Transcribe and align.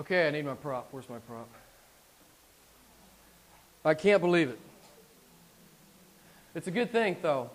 Okay, 0.00 0.26
I 0.26 0.30
need 0.30 0.46
my 0.46 0.54
prop. 0.54 0.88
Where's 0.92 1.10
my 1.10 1.18
prop? 1.18 1.46
I 3.84 3.92
can't 3.92 4.22
believe 4.22 4.48
it. 4.48 4.58
It's 6.54 6.66
a 6.66 6.70
good 6.70 6.90
thing, 6.90 7.18
though. 7.20 7.50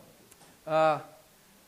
Uh, 0.67 0.99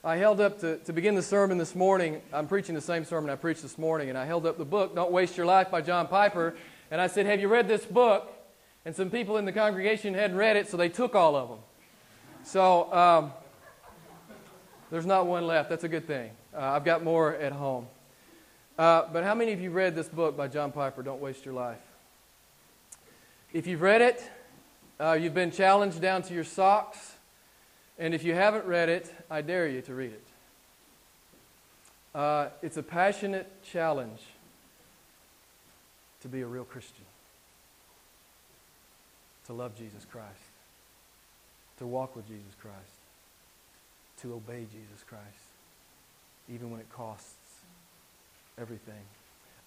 I 0.03 0.17
held 0.17 0.39
up 0.39 0.59
to, 0.59 0.77
to 0.77 0.93
begin 0.93 1.16
the 1.16 1.23
sermon 1.23 1.57
this 1.57 1.73
morning. 1.73 2.21
I'm 2.31 2.48
preaching 2.48 2.75
the 2.75 2.81
same 2.81 3.05
sermon 3.05 3.31
I 3.31 3.35
preached 3.35 3.63
this 3.63 3.79
morning, 3.79 4.09
and 4.09 4.17
I 4.20 4.25
held 4.25 4.45
up 4.45 4.59
the 4.59 4.66
book, 4.66 4.93
Don't 4.93 5.11
Waste 5.11 5.35
Your 5.35 5.48
Life 5.48 5.71
by 5.71 5.81
John 5.81 6.07
Piper. 6.07 6.55
And 6.91 7.02
I 7.02 7.07
said, 7.07 7.25
Have 7.25 7.41
you 7.41 7.48
read 7.48 7.67
this 7.67 7.84
book? 7.84 8.31
And 8.85 8.95
some 8.95 9.09
people 9.09 9.38
in 9.38 9.45
the 9.45 9.52
congregation 9.52 10.13
hadn't 10.13 10.38
read 10.38 10.57
it, 10.57 10.70
so 10.70 10.77
they 10.77 10.89
took 10.89 11.16
all 11.16 11.35
of 11.35 11.49
them. 11.49 11.59
So 12.44 12.94
um, 12.94 13.34
there's 14.91 15.07
not 15.07 15.25
one 15.25 15.48
left. 15.48 15.71
That's 15.71 15.85
a 15.85 15.89
good 15.89 16.05
thing. 16.05 16.30
Uh, 16.55 16.59
I've 16.59 16.85
got 16.85 17.03
more 17.03 17.34
at 17.34 17.52
home. 17.52 17.88
Uh, 18.77 19.08
but 19.12 19.23
how 19.23 19.34
many 19.34 19.54
of 19.54 19.59
you 19.59 19.72
read 19.72 19.95
this 19.95 20.08
book 20.08 20.38
by 20.38 20.48
John 20.48 20.72
Piper, 20.72 21.02
Don't 21.02 21.20
Waste 21.20 21.45
Your 21.45 21.55
Life? 21.55 21.81
If 23.52 23.66
you've 23.66 23.81
read 23.81 24.04
it, 24.04 24.30
uh, 24.99 25.13
you've 25.13 25.34
been 25.34 25.49
challenged 25.49 25.99
down 25.99 26.22
to 26.23 26.34
your 26.34 26.44
socks. 26.44 27.16
And 27.98 28.13
if 28.13 28.23
you 28.23 28.35
haven't 28.35 28.66
read 28.66 28.88
it, 28.90 29.12
I 29.32 29.41
dare 29.41 29.68
you 29.68 29.82
to 29.82 29.95
read 29.95 30.12
it. 30.12 30.23
Uh, 32.13 32.49
it's 32.62 32.77
a 32.77 32.84
passionate 32.84 33.48
challenge 33.63 34.21
to 36.21 36.27
be 36.27 36.41
a 36.41 36.48
real 36.48 36.63
Christian, 36.63 37.05
to 39.48 39.54
love 39.54 39.76
Jesus 39.76 40.05
Christ, 40.05 40.27
to 41.80 41.88
walk 41.88 42.16
with 42.16 42.27
Jesus 42.27 42.54
Christ, 42.62 42.76
to 44.21 44.35
obey 44.35 44.68
Jesus 44.71 45.04
Christ, 45.07 45.23
even 46.48 46.70
when 46.70 46.79
it 46.79 46.91
costs 46.91 47.37
everything. 48.60 49.02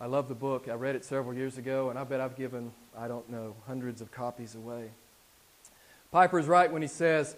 I 0.00 0.06
love 0.06 0.28
the 0.28 0.34
book. 0.34 0.66
I 0.68 0.74
read 0.74 0.96
it 0.96 1.04
several 1.04 1.34
years 1.34 1.58
ago, 1.58 1.90
and 1.90 1.98
I 1.98 2.04
bet 2.04 2.20
I've 2.20 2.36
given, 2.36 2.72
I 2.98 3.06
don't 3.06 3.28
know, 3.30 3.54
hundreds 3.66 4.00
of 4.00 4.10
copies 4.10 4.54
away. 4.54 4.90
Piper 6.10 6.38
is 6.38 6.46
right 6.46 6.72
when 6.72 6.82
he 6.82 6.88
says 6.88 7.36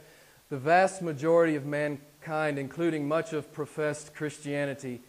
the 0.48 0.56
vast 0.56 1.02
majority 1.02 1.54
of 1.56 1.66
mankind, 1.66 2.58
including 2.58 3.06
much 3.06 3.32
of 3.32 3.52
professed 3.52 4.14
Christianity, 4.14 5.00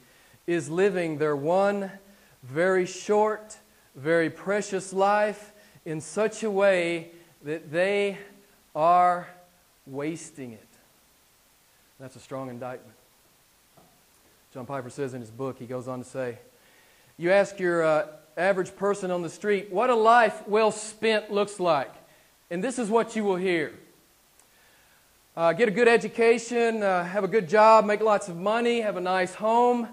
is 0.46 0.70
living 0.70 1.18
their 1.18 1.36
one 1.36 1.92
very 2.44 2.86
short, 2.86 3.58
very 3.96 4.30
precious 4.30 4.92
life 4.92 5.54
in 5.86 6.02
such 6.02 6.44
a 6.44 6.52
way 6.52 7.12
that 7.44 7.72
they 7.72 8.18
are 8.76 9.30
wasting 9.88 10.54
it. 10.54 10.68
That's 12.00 12.16
a 12.16 12.20
strong 12.20 12.50
indictment. 12.50 12.98
John 14.54 14.68
Piper 14.68 14.92
says 14.92 15.16
in 15.16 15.22
his 15.22 15.32
book, 15.32 15.58
he 15.58 15.66
goes 15.66 15.88
on 15.88 15.98
to 15.98 16.06
say, 16.06 16.38
You 17.18 17.32
ask 17.32 17.60
your 17.60 17.84
uh, 17.84 18.06
average 18.38 18.76
person 18.76 19.10
on 19.10 19.24
the 19.24 19.30
street 19.30 19.72
what 19.72 19.90
a 19.90 19.96
life 19.96 20.48
well 20.48 20.72
spent 20.72 21.32
looks 21.32 21.60
like. 21.60 21.92
And 22.52 22.64
this 22.64 22.78
is 22.78 22.88
what 22.88 23.16
you 23.16 23.24
will 23.24 23.36
hear 23.36 23.74
uh, 25.36 25.54
get 25.54 25.70
a 25.70 25.72
good 25.72 25.88
education, 25.88 26.84
uh, 26.84 27.04
have 27.04 27.24
a 27.24 27.28
good 27.28 27.50
job, 27.50 27.86
make 27.86 28.00
lots 28.00 28.28
of 28.28 28.38
money, 28.38 28.82
have 28.82 28.96
a 28.96 29.02
nice 29.02 29.34
home, 29.34 29.88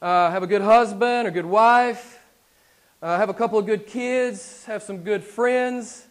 uh, 0.00 0.32
have 0.32 0.42
a 0.42 0.48
good 0.48 0.62
husband 0.62 1.28
or 1.28 1.30
good 1.30 1.46
wife, 1.46 2.18
uh, 3.02 3.16
have 3.18 3.28
a 3.28 3.34
couple 3.34 3.56
of 3.56 3.66
good 3.66 3.86
kids, 3.86 4.64
have 4.64 4.82
some 4.82 5.04
good 5.04 5.22
friends, 5.22 6.08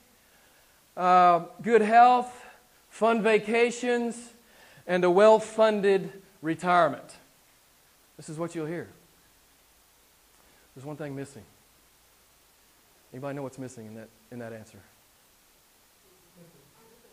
uh, 0.96 1.42
good 1.62 1.82
health, 1.82 2.46
fun 2.88 3.22
vacations, 3.22 4.30
and 4.88 5.04
a 5.04 5.12
well 5.12 5.40
funded 5.40 6.10
retirement. 6.42 7.18
This 8.18 8.30
is 8.30 8.38
what 8.38 8.56
you'll 8.56 8.66
hear. 8.66 8.88
There's 10.76 10.86
one 10.86 10.96
thing 10.96 11.16
missing. 11.16 11.44
Anybody 13.14 13.36
know 13.36 13.44
what's 13.44 13.60
missing 13.60 13.88
in 13.88 13.96
that, 13.96 14.10
in 14.32 14.40
that 14.40 14.54
answer? 14.54 14.78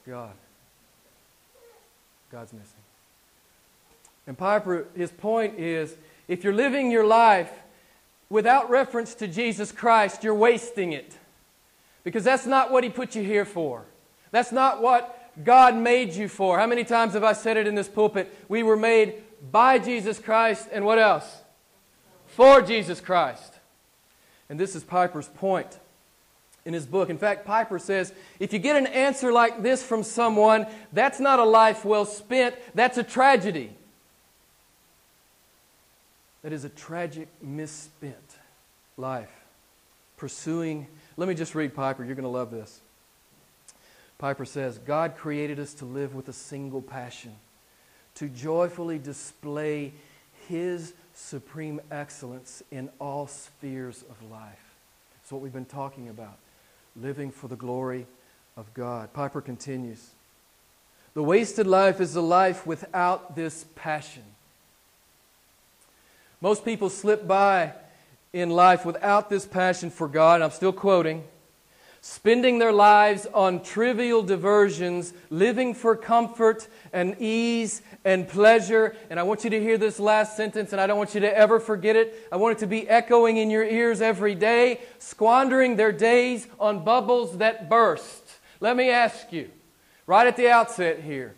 God. 0.06 0.32
God's 2.30 2.52
missing. 2.52 2.80
And 4.26 4.36
Piper, 4.36 4.86
his 4.94 5.10
point 5.10 5.58
is 5.58 5.96
if 6.28 6.44
you're 6.44 6.54
living 6.54 6.90
your 6.90 7.06
life 7.06 7.50
without 8.30 8.70
reference 8.70 9.14
to 9.16 9.26
Jesus 9.26 9.72
Christ, 9.72 10.22
you're 10.22 10.34
wasting 10.34 10.92
it. 10.92 11.16
Because 12.04 12.24
that's 12.24 12.46
not 12.46 12.70
what 12.70 12.84
he 12.84 12.90
put 12.90 13.14
you 13.14 13.22
here 13.22 13.44
for. 13.44 13.84
That's 14.30 14.52
not 14.52 14.80
what 14.80 15.14
God 15.44 15.74
made 15.74 16.12
you 16.12 16.28
for. 16.28 16.58
How 16.58 16.66
many 16.66 16.84
times 16.84 17.14
have 17.14 17.24
I 17.24 17.32
said 17.32 17.56
it 17.56 17.66
in 17.66 17.74
this 17.74 17.88
pulpit? 17.88 18.34
We 18.48 18.62
were 18.62 18.76
made 18.76 19.22
by 19.50 19.78
Jesus 19.78 20.18
Christ 20.18 20.68
and 20.72 20.84
what 20.84 20.98
else? 20.98 21.42
For 22.26 22.62
Jesus 22.62 23.00
Christ. 23.00 23.54
And 24.48 24.58
this 24.58 24.74
is 24.74 24.82
Piper's 24.82 25.28
point 25.28 25.78
in 26.64 26.74
his 26.74 26.86
book. 26.86 27.10
In 27.10 27.18
fact, 27.18 27.46
Piper 27.46 27.78
says 27.78 28.12
if 28.38 28.52
you 28.52 28.58
get 28.58 28.76
an 28.76 28.86
answer 28.86 29.32
like 29.32 29.62
this 29.62 29.82
from 29.82 30.02
someone, 30.02 30.66
that's 30.92 31.20
not 31.20 31.38
a 31.38 31.44
life 31.44 31.84
well 31.84 32.04
spent, 32.04 32.54
that's 32.74 32.98
a 32.98 33.02
tragedy. 33.02 33.70
That 36.42 36.52
is 36.52 36.64
a 36.64 36.68
tragic, 36.68 37.28
misspent 37.42 38.16
life. 38.96 39.30
Pursuing, 40.16 40.86
let 41.16 41.28
me 41.28 41.34
just 41.34 41.54
read 41.54 41.74
Piper, 41.74 42.04
you're 42.04 42.14
going 42.14 42.22
to 42.24 42.28
love 42.28 42.50
this. 42.50 42.80
Piper 44.18 44.44
says, 44.44 44.78
God 44.78 45.16
created 45.16 45.60
us 45.60 45.74
to 45.74 45.84
live 45.84 46.14
with 46.14 46.28
a 46.28 46.32
single 46.32 46.82
passion 46.82 47.34
to 48.18 48.28
joyfully 48.28 48.98
display 48.98 49.92
His 50.48 50.94
supreme 51.14 51.80
excellence 51.90 52.62
in 52.70 52.88
all 53.00 53.26
spheres 53.26 54.04
of 54.10 54.30
life. 54.30 54.74
That's 55.14 55.32
what 55.32 55.40
we've 55.40 55.52
been 55.52 55.64
talking 55.64 56.08
about 56.08 56.38
living 56.96 57.30
for 57.30 57.48
the 57.48 57.56
glory 57.56 58.06
of 58.56 58.72
God. 58.74 59.12
Piper 59.12 59.40
continues 59.40 60.10
The 61.14 61.22
wasted 61.22 61.66
life 61.66 62.00
is 62.00 62.16
a 62.16 62.20
life 62.20 62.66
without 62.66 63.36
this 63.36 63.64
passion. 63.74 64.24
Most 66.40 66.64
people 66.64 66.90
slip 66.90 67.26
by 67.26 67.72
in 68.32 68.50
life 68.50 68.84
without 68.84 69.30
this 69.30 69.46
passion 69.46 69.90
for 69.90 70.08
God. 70.08 70.42
I'm 70.42 70.50
still 70.50 70.72
quoting 70.72 71.24
spending 72.00 72.58
their 72.58 72.72
lives 72.72 73.26
on 73.34 73.62
trivial 73.62 74.22
diversions, 74.22 75.12
living 75.30 75.74
for 75.74 75.96
comfort 75.96 76.68
and 76.92 77.16
ease 77.18 77.82
and 78.04 78.28
pleasure. 78.28 78.96
And 79.10 79.18
I 79.18 79.24
want 79.24 79.44
you 79.44 79.50
to 79.50 79.60
hear 79.60 79.76
this 79.76 79.98
last 79.98 80.36
sentence, 80.36 80.72
and 80.72 80.80
I 80.80 80.86
don't 80.86 80.98
want 80.98 81.14
you 81.14 81.20
to 81.20 81.36
ever 81.36 81.60
forget 81.60 81.96
it. 81.96 82.28
I 82.32 82.36
want 82.36 82.56
it 82.56 82.60
to 82.60 82.66
be 82.66 82.88
echoing 82.88 83.36
in 83.36 83.50
your 83.50 83.64
ears 83.64 84.00
every 84.00 84.34
day, 84.34 84.80
squandering 84.98 85.76
their 85.76 85.92
days 85.92 86.46
on 86.58 86.84
bubbles 86.84 87.38
that 87.38 87.68
burst. 87.68 88.22
Let 88.60 88.76
me 88.76 88.90
ask 88.90 89.32
you, 89.32 89.50
right 90.06 90.26
at 90.26 90.36
the 90.36 90.48
outset 90.48 91.00
here, 91.00 91.34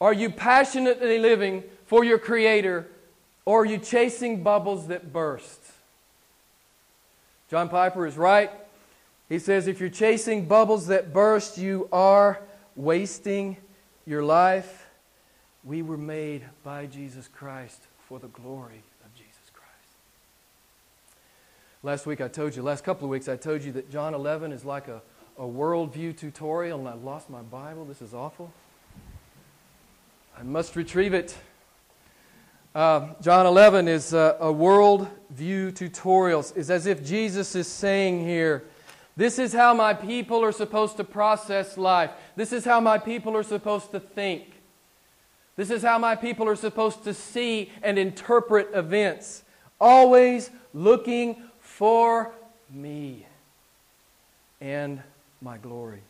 are 0.00 0.12
you 0.12 0.30
passionately 0.30 1.18
living 1.18 1.62
for 1.86 2.04
your 2.04 2.18
Creator, 2.18 2.86
or 3.44 3.62
are 3.62 3.66
you 3.66 3.78
chasing 3.78 4.42
bubbles 4.42 4.88
that 4.88 5.12
burst? 5.12 5.60
John 7.50 7.68
Piper 7.68 8.06
is 8.06 8.16
right. 8.16 8.50
He 9.32 9.38
says, 9.38 9.66
if 9.66 9.80
you're 9.80 9.88
chasing 9.88 10.44
bubbles 10.44 10.88
that 10.88 11.14
burst, 11.14 11.56
you 11.56 11.88
are 11.90 12.42
wasting 12.76 13.56
your 14.04 14.22
life. 14.22 14.90
We 15.64 15.80
were 15.80 15.96
made 15.96 16.44
by 16.62 16.84
Jesus 16.84 17.28
Christ 17.28 17.80
for 18.06 18.18
the 18.18 18.28
glory 18.28 18.82
of 19.02 19.14
Jesus 19.14 19.50
Christ. 19.54 19.96
Last 21.82 22.04
week 22.04 22.20
I 22.20 22.28
told 22.28 22.54
you, 22.54 22.60
last 22.60 22.84
couple 22.84 23.06
of 23.06 23.10
weeks 23.10 23.26
I 23.26 23.36
told 23.36 23.62
you 23.62 23.72
that 23.72 23.90
John 23.90 24.12
11 24.12 24.52
is 24.52 24.66
like 24.66 24.88
a, 24.88 25.00
a 25.38 25.44
worldview 25.44 26.14
tutorial, 26.14 26.80
and 26.80 26.86
I 26.86 26.92
lost 26.92 27.30
my 27.30 27.40
Bible. 27.40 27.86
This 27.86 28.02
is 28.02 28.12
awful. 28.12 28.52
I 30.38 30.42
must 30.42 30.76
retrieve 30.76 31.14
it. 31.14 31.34
Uh, 32.74 33.14
John 33.22 33.46
11 33.46 33.88
is 33.88 34.12
a, 34.12 34.36
a 34.40 34.52
worldview 34.52 35.74
tutorial. 35.74 36.40
It's 36.54 36.68
as 36.68 36.84
if 36.84 37.02
Jesus 37.02 37.54
is 37.54 37.66
saying 37.66 38.26
here, 38.26 38.64
this 39.16 39.38
is 39.38 39.52
how 39.52 39.74
my 39.74 39.92
people 39.92 40.42
are 40.42 40.52
supposed 40.52 40.96
to 40.96 41.04
process 41.04 41.76
life. 41.76 42.10
This 42.34 42.52
is 42.52 42.64
how 42.64 42.80
my 42.80 42.98
people 42.98 43.36
are 43.36 43.42
supposed 43.42 43.90
to 43.92 44.00
think. 44.00 44.44
This 45.56 45.70
is 45.70 45.82
how 45.82 45.98
my 45.98 46.16
people 46.16 46.48
are 46.48 46.56
supposed 46.56 47.04
to 47.04 47.12
see 47.12 47.70
and 47.82 47.98
interpret 47.98 48.70
events. 48.72 49.44
Always 49.78 50.50
looking 50.72 51.42
for 51.60 52.32
me 52.70 53.26
and 54.60 55.02
my 55.42 55.58
glory. 55.58 56.00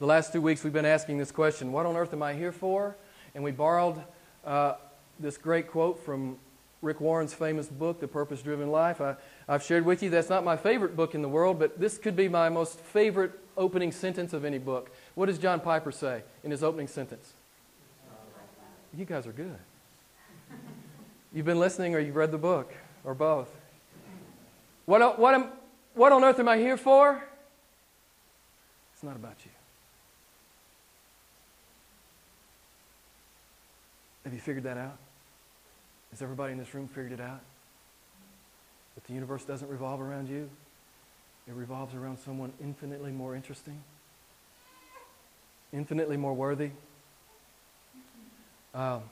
The 0.00 0.06
last 0.06 0.32
two 0.32 0.40
weeks 0.40 0.64
we've 0.64 0.72
been 0.72 0.84
asking 0.84 1.18
this 1.18 1.30
question 1.30 1.70
What 1.70 1.86
on 1.86 1.96
earth 1.96 2.12
am 2.12 2.22
I 2.22 2.34
here 2.34 2.50
for? 2.50 2.96
And 3.34 3.44
we 3.44 3.52
borrowed 3.52 4.02
uh, 4.44 4.74
this 5.20 5.36
great 5.36 5.68
quote 5.68 6.04
from 6.04 6.36
Rick 6.84 7.00
Warren's 7.00 7.34
famous 7.34 7.66
book, 7.66 7.98
The 7.98 8.06
Purpose 8.06 8.42
Driven 8.42 8.70
Life. 8.70 9.00
I, 9.00 9.16
I've 9.48 9.62
shared 9.62 9.84
with 9.84 10.02
you 10.02 10.10
that's 10.10 10.28
not 10.28 10.44
my 10.44 10.56
favorite 10.56 10.94
book 10.94 11.14
in 11.14 11.22
the 11.22 11.28
world, 11.28 11.58
but 11.58 11.80
this 11.80 11.98
could 11.98 12.14
be 12.14 12.28
my 12.28 12.48
most 12.50 12.78
favorite 12.78 13.32
opening 13.56 13.90
sentence 13.90 14.32
of 14.32 14.44
any 14.44 14.58
book. 14.58 14.94
What 15.14 15.26
does 15.26 15.38
John 15.38 15.60
Piper 15.60 15.90
say 15.90 16.22
in 16.44 16.50
his 16.50 16.62
opening 16.62 16.86
sentence? 16.86 17.32
You 18.96 19.04
guys 19.04 19.26
are 19.26 19.32
good. 19.32 19.58
You've 21.32 21.46
been 21.46 21.58
listening 21.58 21.94
or 21.94 21.98
you've 21.98 22.14
read 22.14 22.30
the 22.30 22.38
book, 22.38 22.72
or 23.02 23.14
both. 23.14 23.50
What, 24.86 25.18
what, 25.18 25.34
am, 25.34 25.48
what 25.94 26.12
on 26.12 26.22
earth 26.22 26.38
am 26.38 26.48
I 26.48 26.58
here 26.58 26.76
for? 26.76 27.24
It's 28.92 29.02
not 29.02 29.16
about 29.16 29.36
you. 29.44 29.50
Have 34.24 34.32
you 34.32 34.40
figured 34.40 34.64
that 34.64 34.76
out? 34.76 34.98
Has 36.14 36.22
everybody 36.22 36.52
in 36.52 36.60
this 36.60 36.72
room 36.72 36.86
figured 36.86 37.10
it 37.10 37.20
out? 37.20 37.40
That 38.94 39.04
the 39.04 39.14
universe 39.14 39.42
doesn't 39.42 39.68
revolve 39.68 40.00
around 40.00 40.28
you, 40.28 40.48
it 41.48 41.54
revolves 41.54 41.92
around 41.92 42.20
someone 42.20 42.52
infinitely 42.62 43.10
more 43.10 43.34
interesting, 43.34 43.82
infinitely 45.72 46.16
more 46.16 46.32
worthy. 46.32 46.70
Um, 48.76 49.02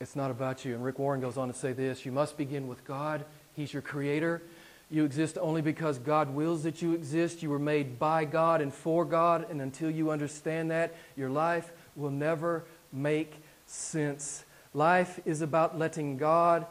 it's 0.00 0.16
not 0.16 0.32
about 0.32 0.64
you. 0.64 0.74
And 0.74 0.82
Rick 0.82 0.98
Warren 0.98 1.20
goes 1.20 1.36
on 1.36 1.46
to 1.46 1.54
say 1.54 1.72
this 1.72 2.04
You 2.04 2.10
must 2.10 2.36
begin 2.36 2.66
with 2.66 2.84
God, 2.84 3.24
He's 3.54 3.72
your 3.72 3.82
creator. 3.82 4.42
You 4.90 5.04
exist 5.04 5.38
only 5.40 5.62
because 5.62 5.98
God 5.98 6.34
wills 6.34 6.64
that 6.64 6.82
you 6.82 6.94
exist. 6.94 7.44
You 7.44 7.50
were 7.50 7.60
made 7.60 8.00
by 8.00 8.24
God 8.24 8.60
and 8.60 8.74
for 8.74 9.04
God. 9.04 9.48
And 9.50 9.62
until 9.62 9.88
you 9.88 10.10
understand 10.10 10.72
that, 10.72 10.96
your 11.16 11.30
life 11.30 11.70
will 11.94 12.10
never 12.10 12.64
make 12.92 13.36
sense. 13.66 14.42
Life 14.74 15.20
is 15.24 15.40
about 15.42 15.78
letting 15.78 16.18
God 16.18 16.66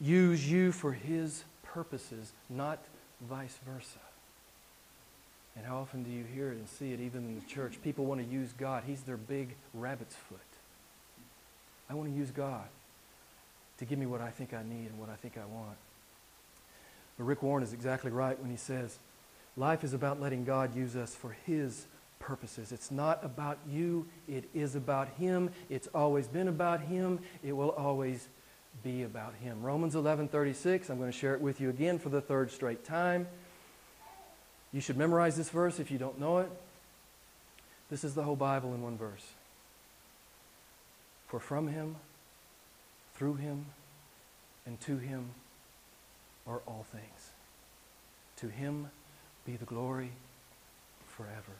use 0.00 0.50
you 0.50 0.72
for 0.72 0.92
His 0.92 1.44
purposes, 1.62 2.32
not 2.48 2.78
vice 3.28 3.58
versa. 3.66 3.98
And 5.56 5.66
how 5.66 5.78
often 5.78 6.02
do 6.02 6.10
you 6.10 6.24
hear 6.24 6.52
it 6.52 6.56
and 6.56 6.68
see 6.68 6.92
it 6.92 7.00
even 7.00 7.24
in 7.24 7.34
the 7.34 7.46
church? 7.46 7.78
People 7.82 8.06
want 8.06 8.20
to 8.20 8.26
use 8.26 8.52
God. 8.56 8.84
He's 8.86 9.02
their 9.02 9.16
big 9.16 9.54
rabbit's 9.74 10.14
foot. 10.14 10.38
I 11.88 11.94
want 11.94 12.10
to 12.10 12.16
use 12.16 12.30
God 12.30 12.68
to 13.78 13.84
give 13.84 13.98
me 13.98 14.06
what 14.06 14.20
I 14.20 14.30
think 14.30 14.54
I 14.54 14.62
need 14.62 14.86
and 14.86 14.98
what 14.98 15.08
I 15.10 15.16
think 15.16 15.36
I 15.36 15.44
want. 15.52 15.76
But 17.18 17.24
Rick 17.24 17.42
Warren 17.42 17.64
is 17.64 17.72
exactly 17.72 18.10
right 18.10 18.40
when 18.40 18.50
he 18.50 18.56
says, 18.56 18.98
life 19.56 19.84
is 19.84 19.92
about 19.92 20.20
letting 20.20 20.44
God 20.44 20.74
use 20.74 20.96
us 20.96 21.14
for 21.14 21.36
His 21.44 21.86
purposes. 22.20 22.70
It's 22.70 22.92
not 22.92 23.24
about 23.24 23.58
you, 23.68 24.06
it 24.28 24.44
is 24.54 24.76
about 24.76 25.08
Him. 25.18 25.50
It's 25.68 25.88
always 25.88 26.28
been 26.28 26.46
about 26.46 26.80
Him. 26.82 27.18
It 27.42 27.52
will 27.52 27.70
always 27.70 28.28
be 28.84 29.02
about 29.02 29.34
Him. 29.42 29.62
Romans 29.62 29.96
11:36, 29.96 30.88
I'm 30.88 30.98
going 30.98 31.10
to 31.10 31.18
share 31.18 31.34
it 31.34 31.40
with 31.40 31.60
you 31.60 31.68
again 31.68 31.98
for 31.98 32.08
the 32.08 32.20
third 32.20 32.52
straight 32.52 32.84
time. 32.84 33.26
You 34.72 34.80
should 34.80 34.96
memorize 34.96 35.36
this 35.36 35.50
verse 35.50 35.80
if 35.80 35.90
you 35.90 35.98
don't 35.98 36.20
know 36.20 36.38
it. 36.38 36.50
This 37.90 38.04
is 38.04 38.14
the 38.14 38.22
whole 38.22 38.36
Bible 38.36 38.72
in 38.72 38.82
one 38.82 38.96
verse. 38.96 39.26
For 41.26 41.40
from 41.40 41.66
Him, 41.66 41.96
through 43.16 43.34
Him, 43.34 43.66
and 44.64 44.80
to 44.82 44.98
Him 44.98 45.30
are 46.46 46.60
all 46.66 46.86
things. 46.92 47.30
To 48.38 48.48
him 48.48 48.90
be 49.44 49.56
the 49.56 49.64
glory 49.64 50.10
forever. 51.06 51.56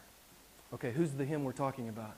Okay, 0.73 0.93
who's 0.93 1.13
the 1.13 1.25
him 1.25 1.45
we're 1.45 1.53
talking 1.53 1.89
about? 1.89 2.17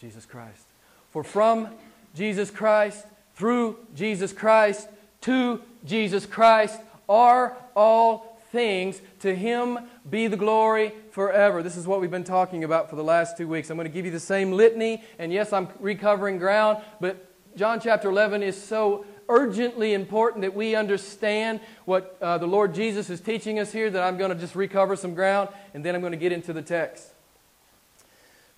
Jesus 0.00 0.26
Christ. 0.26 0.66
For 1.10 1.24
from 1.24 1.68
Jesus 2.14 2.50
Christ, 2.50 3.06
through 3.34 3.78
Jesus 3.94 4.32
Christ, 4.32 4.88
to 5.22 5.60
Jesus 5.84 6.26
Christ 6.26 6.80
are 7.08 7.56
all 7.74 8.38
things. 8.52 9.00
To 9.20 9.34
him 9.34 9.78
be 10.08 10.26
the 10.26 10.36
glory 10.36 10.92
forever. 11.10 11.62
This 11.62 11.76
is 11.76 11.86
what 11.86 12.00
we've 12.00 12.10
been 12.10 12.24
talking 12.24 12.62
about 12.62 12.90
for 12.90 12.96
the 12.96 13.04
last 13.04 13.38
two 13.38 13.48
weeks. 13.48 13.70
I'm 13.70 13.76
going 13.76 13.88
to 13.88 13.92
give 13.92 14.04
you 14.04 14.12
the 14.12 14.20
same 14.20 14.52
litany, 14.52 15.02
and 15.18 15.32
yes, 15.32 15.52
I'm 15.52 15.68
recovering 15.80 16.38
ground, 16.38 16.82
but 17.00 17.30
John 17.56 17.80
chapter 17.80 18.10
11 18.10 18.42
is 18.42 18.62
so 18.62 19.06
urgently 19.28 19.94
important 19.94 20.42
that 20.42 20.54
we 20.54 20.74
understand 20.74 21.60
what 21.86 22.18
uh, 22.20 22.36
the 22.36 22.46
Lord 22.46 22.74
Jesus 22.74 23.08
is 23.08 23.20
teaching 23.20 23.58
us 23.58 23.72
here 23.72 23.88
that 23.88 24.02
I'm 24.02 24.18
going 24.18 24.30
to 24.30 24.36
just 24.36 24.54
recover 24.54 24.96
some 24.96 25.14
ground 25.14 25.48
and 25.72 25.82
then 25.84 25.94
I'm 25.94 26.02
going 26.02 26.12
to 26.12 26.18
get 26.18 26.32
into 26.32 26.52
the 26.52 26.60
text. 26.60 27.13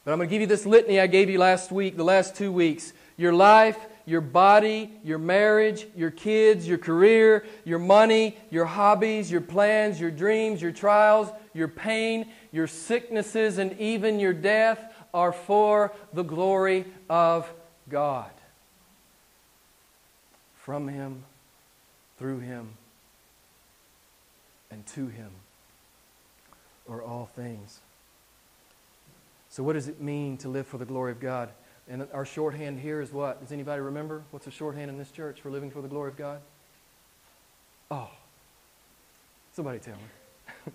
But 0.06 0.12
I'm 0.12 0.18
going 0.18 0.28
to 0.28 0.32
give 0.32 0.40
you 0.40 0.46
this 0.46 0.64
litany 0.64 1.00
I 1.00 1.08
gave 1.08 1.28
you 1.28 1.40
last 1.40 1.72
week, 1.72 1.96
the 1.96 2.04
last 2.04 2.36
two 2.36 2.52
weeks. 2.52 2.92
Your 3.16 3.32
life, 3.32 3.76
your 4.04 4.20
body, 4.20 4.92
your 5.02 5.18
marriage, 5.18 5.84
your 5.96 6.12
kids, 6.12 6.68
your 6.68 6.78
career, 6.78 7.44
your 7.64 7.80
money, 7.80 8.38
your 8.50 8.66
hobbies, 8.66 9.32
your 9.32 9.40
plans, 9.40 10.00
your 10.00 10.12
dreams, 10.12 10.62
your 10.62 10.70
trials, 10.70 11.28
your 11.54 11.66
pain, 11.66 12.26
your 12.52 12.68
sicknesses, 12.68 13.58
and 13.58 13.76
even 13.80 14.20
your 14.20 14.32
death 14.32 14.94
are 15.12 15.32
for 15.32 15.92
the 16.12 16.22
glory 16.22 16.84
of 17.10 17.52
God 17.88 18.30
from 20.54 20.86
him, 20.86 21.24
through 22.16 22.38
him, 22.38 22.68
and 24.70 24.86
to 24.86 25.08
him 25.08 25.30
are 26.88 27.02
all 27.02 27.28
things. 27.34 27.80
So, 29.56 29.62
what 29.62 29.72
does 29.72 29.88
it 29.88 30.02
mean 30.02 30.36
to 30.38 30.50
live 30.50 30.66
for 30.66 30.76
the 30.76 30.84
glory 30.84 31.12
of 31.12 31.18
God? 31.18 31.48
And 31.88 32.06
our 32.12 32.26
shorthand 32.26 32.78
here 32.78 33.00
is 33.00 33.10
what? 33.10 33.40
Does 33.40 33.52
anybody 33.52 33.80
remember? 33.80 34.22
What's 34.30 34.46
a 34.46 34.50
shorthand 34.50 34.90
in 34.90 34.98
this 34.98 35.10
church 35.10 35.40
for 35.40 35.50
living 35.50 35.70
for 35.70 35.80
the 35.80 35.88
glory 35.88 36.10
of 36.10 36.18
God? 36.18 36.42
Oh, 37.90 38.10
somebody 39.54 39.78
tell 39.78 39.94
me. 39.94 40.02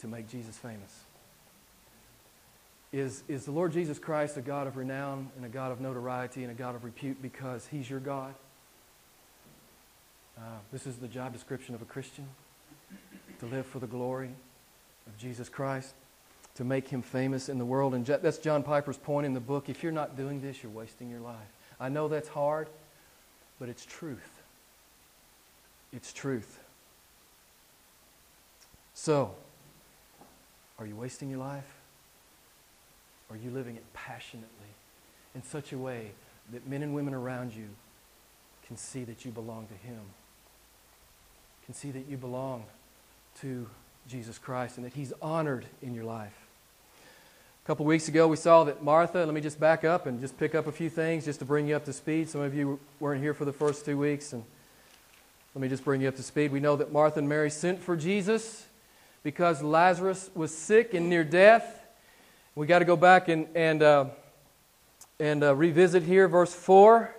to 0.00 0.08
make 0.08 0.30
Jesus 0.30 0.56
famous. 0.56 1.00
Is, 2.90 3.22
is 3.28 3.44
the 3.44 3.52
Lord 3.52 3.72
Jesus 3.72 3.98
Christ 3.98 4.38
a 4.38 4.40
God 4.40 4.66
of 4.66 4.78
renown 4.78 5.28
and 5.36 5.44
a 5.44 5.50
God 5.50 5.72
of 5.72 5.82
notoriety 5.82 6.42
and 6.42 6.50
a 6.50 6.54
God 6.54 6.74
of 6.74 6.84
repute 6.84 7.20
because 7.20 7.66
He's 7.66 7.90
your 7.90 8.00
God? 8.00 8.34
Uh, 10.38 10.40
this 10.72 10.86
is 10.86 10.96
the 10.96 11.08
job 11.08 11.34
description 11.34 11.74
of 11.74 11.82
a 11.82 11.84
Christian 11.84 12.26
to 13.40 13.44
live 13.44 13.66
for 13.66 13.78
the 13.78 13.86
glory 13.86 14.30
of 15.06 15.18
Jesus 15.18 15.50
Christ, 15.50 15.92
to 16.58 16.64
make 16.64 16.88
Him 16.88 17.02
famous 17.02 17.48
in 17.48 17.56
the 17.56 17.64
world. 17.64 17.94
And 17.94 18.04
that's 18.04 18.38
John 18.38 18.64
Piper's 18.64 18.96
point 18.96 19.24
in 19.24 19.32
the 19.32 19.38
book. 19.38 19.68
If 19.68 19.84
you're 19.84 19.92
not 19.92 20.16
doing 20.16 20.40
this, 20.40 20.60
you're 20.60 20.72
wasting 20.72 21.08
your 21.08 21.20
life. 21.20 21.36
I 21.78 21.88
know 21.88 22.08
that's 22.08 22.26
hard, 22.26 22.66
but 23.60 23.68
it's 23.68 23.86
truth. 23.86 24.42
It's 25.92 26.12
truth. 26.12 26.58
So, 28.92 29.36
are 30.80 30.86
you 30.86 30.96
wasting 30.96 31.30
your 31.30 31.38
life? 31.38 31.76
Are 33.30 33.36
you 33.36 33.52
living 33.52 33.76
it 33.76 33.84
passionately 33.94 34.48
in 35.36 35.44
such 35.44 35.72
a 35.72 35.78
way 35.78 36.10
that 36.50 36.66
men 36.66 36.82
and 36.82 36.92
women 36.92 37.14
around 37.14 37.54
you 37.54 37.68
can 38.66 38.76
see 38.76 39.04
that 39.04 39.24
you 39.24 39.30
belong 39.30 39.68
to 39.68 39.86
Him? 39.86 40.00
Can 41.66 41.74
see 41.74 41.92
that 41.92 42.08
you 42.08 42.16
belong 42.16 42.64
to 43.42 43.68
Jesus 44.08 44.38
Christ 44.38 44.76
and 44.76 44.84
that 44.84 44.94
He's 44.94 45.12
honored 45.22 45.64
in 45.80 45.94
your 45.94 46.04
life. 46.04 46.47
Couple 47.68 47.84
weeks 47.84 48.08
ago, 48.08 48.26
we 48.26 48.36
saw 48.36 48.64
that 48.64 48.82
Martha, 48.82 49.26
let 49.26 49.34
me 49.34 49.42
just 49.42 49.60
back 49.60 49.84
up 49.84 50.06
and 50.06 50.22
just 50.22 50.38
pick 50.38 50.54
up 50.54 50.68
a 50.68 50.72
few 50.72 50.88
things 50.88 51.26
just 51.26 51.40
to 51.40 51.44
bring 51.44 51.68
you 51.68 51.76
up 51.76 51.84
to 51.84 51.92
speed. 51.92 52.30
Some 52.30 52.40
of 52.40 52.54
you 52.54 52.80
weren't 52.98 53.20
here 53.20 53.34
for 53.34 53.44
the 53.44 53.52
first 53.52 53.84
two 53.84 53.98
weeks, 53.98 54.32
and 54.32 54.42
let 55.54 55.60
me 55.60 55.68
just 55.68 55.84
bring 55.84 56.00
you 56.00 56.08
up 56.08 56.16
to 56.16 56.22
speed. 56.22 56.50
We 56.50 56.60
know 56.60 56.76
that 56.76 56.92
Martha 56.92 57.18
and 57.18 57.28
Mary 57.28 57.50
sent 57.50 57.82
for 57.82 57.94
Jesus 57.94 58.66
because 59.22 59.62
Lazarus 59.62 60.30
was 60.34 60.50
sick 60.50 60.94
and 60.94 61.10
near 61.10 61.24
death. 61.24 61.86
We 62.54 62.66
got 62.66 62.78
to 62.78 62.86
go 62.86 62.96
back 62.96 63.28
and, 63.28 63.46
and, 63.54 63.82
uh, 63.82 64.06
and 65.20 65.44
uh, 65.44 65.54
revisit 65.54 66.04
here, 66.04 66.26
verse 66.26 66.54
4. 66.54 67.14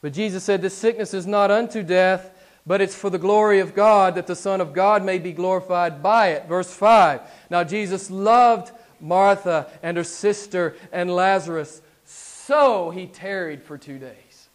But 0.00 0.14
Jesus 0.14 0.42
said, 0.42 0.62
This 0.62 0.72
sickness 0.72 1.12
is 1.12 1.26
not 1.26 1.50
unto 1.50 1.82
death, 1.82 2.30
but 2.66 2.80
it's 2.80 2.94
for 2.94 3.10
the 3.10 3.18
glory 3.18 3.58
of 3.58 3.74
God, 3.74 4.14
that 4.14 4.26
the 4.26 4.34
Son 4.34 4.62
of 4.62 4.72
God 4.72 5.04
may 5.04 5.18
be 5.18 5.32
glorified 5.32 6.02
by 6.02 6.28
it. 6.28 6.48
Verse 6.48 6.72
5. 6.72 7.20
Now, 7.50 7.62
Jesus 7.62 8.10
loved 8.10 8.72
Martha 9.02 9.70
and 9.82 9.96
her 9.96 10.04
sister 10.04 10.76
and 10.92 11.14
Lazarus, 11.14 11.82
so 12.04 12.90
he 12.90 13.06
tarried 13.06 13.62
for 13.62 13.76
two 13.76 13.98
days. 13.98 14.48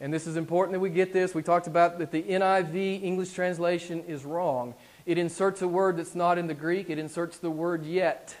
And 0.00 0.12
this 0.12 0.26
is 0.26 0.36
important 0.36 0.72
that 0.72 0.80
we 0.80 0.90
get 0.90 1.12
this. 1.12 1.32
We 1.32 1.44
talked 1.44 1.68
about 1.68 2.00
that 2.00 2.10
the 2.10 2.24
NIV 2.24 3.04
English 3.04 3.32
translation 3.32 4.02
is 4.08 4.24
wrong. 4.24 4.74
It 5.06 5.16
inserts 5.16 5.62
a 5.62 5.68
word 5.68 5.96
that's 5.96 6.16
not 6.16 6.38
in 6.38 6.48
the 6.48 6.54
Greek, 6.54 6.90
it 6.90 6.98
inserts 6.98 7.38
the 7.38 7.50
word 7.50 7.84
yet. 7.84 8.36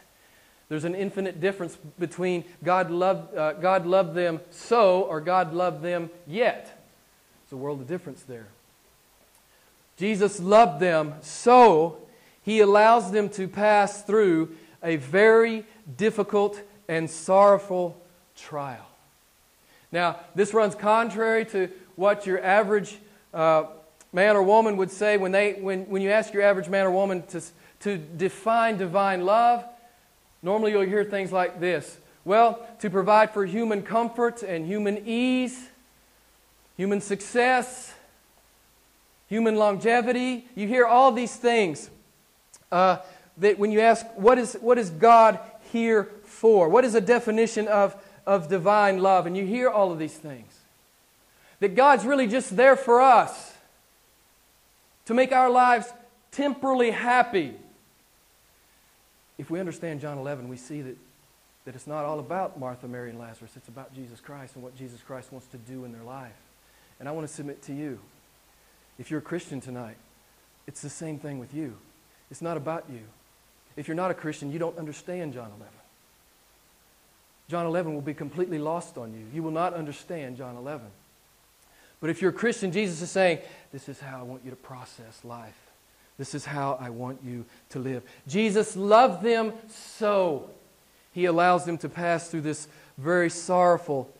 There's 0.68 0.84
an 0.84 0.94
infinite 0.94 1.38
difference 1.40 1.76
between 1.98 2.44
God 2.64 2.90
loved, 2.90 3.36
uh, 3.36 3.52
God 3.54 3.86
loved 3.86 4.14
them 4.14 4.40
so 4.50 5.02
or 5.02 5.20
God 5.20 5.52
loved 5.52 5.82
them 5.82 6.10
yet. 6.26 6.82
It's 7.44 7.52
a 7.52 7.56
world 7.56 7.80
of 7.80 7.86
difference 7.86 8.22
there. 8.22 8.48
Jesus 9.98 10.40
loved 10.40 10.80
them 10.80 11.14
so 11.20 11.98
he 12.42 12.60
allows 12.60 13.12
them 13.12 13.28
to 13.30 13.46
pass 13.46 14.02
through 14.02 14.56
a 14.82 14.96
very 14.96 15.64
difficult 15.96 16.60
and 16.88 17.08
sorrowful 17.08 18.00
trial. 18.36 18.86
Now, 19.90 20.20
this 20.34 20.54
runs 20.54 20.74
contrary 20.74 21.44
to 21.46 21.68
what 21.96 22.26
your 22.26 22.42
average 22.42 22.98
uh, 23.34 23.64
man 24.12 24.36
or 24.36 24.42
woman 24.42 24.76
would 24.78 24.90
say 24.90 25.16
when, 25.16 25.32
they, 25.32 25.54
when, 25.54 25.84
when 25.88 26.02
you 26.02 26.10
ask 26.10 26.32
your 26.32 26.42
average 26.42 26.68
man 26.68 26.86
or 26.86 26.90
woman 26.90 27.22
to, 27.28 27.42
to 27.80 27.96
define 27.96 28.78
divine 28.78 29.24
love. 29.24 29.64
Normally, 30.42 30.72
you'll 30.72 30.82
hear 30.82 31.04
things 31.04 31.30
like 31.30 31.60
this 31.60 31.98
Well, 32.24 32.66
to 32.80 32.90
provide 32.90 33.32
for 33.32 33.44
human 33.46 33.82
comfort 33.82 34.42
and 34.42 34.66
human 34.66 35.06
ease, 35.06 35.68
human 36.76 37.00
success, 37.00 37.94
human 39.28 39.56
longevity. 39.56 40.46
You 40.54 40.66
hear 40.66 40.86
all 40.86 41.12
these 41.12 41.36
things. 41.36 41.90
Uh, 42.70 42.98
that 43.38 43.58
when 43.58 43.70
you 43.70 43.80
ask, 43.80 44.06
what 44.14 44.38
is, 44.38 44.54
what 44.54 44.78
is 44.78 44.90
God 44.90 45.38
here 45.72 46.08
for? 46.24 46.68
What 46.68 46.84
is 46.84 46.94
a 46.94 47.00
definition 47.00 47.68
of, 47.68 47.96
of 48.26 48.48
divine 48.48 48.98
love? 48.98 49.26
And 49.26 49.36
you 49.36 49.44
hear 49.44 49.68
all 49.68 49.92
of 49.92 49.98
these 49.98 50.14
things. 50.14 50.52
That 51.60 51.74
God's 51.74 52.04
really 52.04 52.26
just 52.26 52.56
there 52.56 52.76
for 52.76 53.00
us 53.00 53.54
to 55.06 55.14
make 55.14 55.32
our 55.32 55.50
lives 55.50 55.86
temporally 56.30 56.90
happy. 56.90 57.54
If 59.38 59.50
we 59.50 59.60
understand 59.60 60.00
John 60.00 60.18
11, 60.18 60.48
we 60.48 60.56
see 60.56 60.82
that, 60.82 60.96
that 61.64 61.74
it's 61.74 61.86
not 61.86 62.04
all 62.04 62.18
about 62.18 62.58
Martha, 62.58 62.88
Mary, 62.88 63.10
and 63.10 63.18
Lazarus. 63.18 63.52
It's 63.56 63.68
about 63.68 63.94
Jesus 63.94 64.20
Christ 64.20 64.54
and 64.54 64.62
what 64.62 64.76
Jesus 64.76 65.00
Christ 65.00 65.32
wants 65.32 65.46
to 65.48 65.56
do 65.56 65.84
in 65.84 65.92
their 65.92 66.02
life. 66.02 66.32
And 67.00 67.08
I 67.08 67.12
want 67.12 67.26
to 67.26 67.32
submit 67.32 67.62
to 67.62 67.72
you 67.72 67.98
if 68.98 69.10
you're 69.10 69.18
a 69.18 69.22
Christian 69.22 69.60
tonight, 69.60 69.96
it's 70.66 70.80
the 70.80 70.90
same 70.90 71.18
thing 71.18 71.38
with 71.38 71.54
you. 71.54 71.76
It's 72.30 72.42
not 72.42 72.56
about 72.56 72.84
you. 72.90 73.00
If 73.76 73.88
you're 73.88 73.94
not 73.94 74.10
a 74.10 74.14
Christian, 74.14 74.52
you 74.52 74.58
don't 74.58 74.78
understand 74.78 75.32
John 75.32 75.50
11. 75.56 75.66
John 77.48 77.66
11 77.66 77.94
will 77.94 78.00
be 78.00 78.14
completely 78.14 78.58
lost 78.58 78.96
on 78.96 79.12
you. 79.12 79.26
You 79.34 79.42
will 79.42 79.50
not 79.50 79.74
understand 79.74 80.36
John 80.36 80.56
11. 80.56 80.86
But 82.00 82.10
if 82.10 82.20
you're 82.20 82.30
a 82.30 82.34
Christian, 82.34 82.72
Jesus 82.72 83.00
is 83.02 83.10
saying, 83.10 83.38
This 83.72 83.88
is 83.88 84.00
how 84.00 84.20
I 84.20 84.22
want 84.22 84.42
you 84.44 84.50
to 84.50 84.56
process 84.56 85.24
life. 85.24 85.58
This 86.18 86.34
is 86.34 86.44
how 86.44 86.78
I 86.80 86.90
want 86.90 87.20
you 87.24 87.44
to 87.70 87.78
live. 87.78 88.02
Jesus 88.28 88.76
loved 88.76 89.22
them 89.22 89.52
so. 89.68 90.50
He 91.12 91.26
allows 91.26 91.64
them 91.64 91.78
to 91.78 91.88
pass 91.88 92.28
through 92.28 92.42
this 92.42 92.68
very 92.98 93.30
sorrowful 93.30 94.10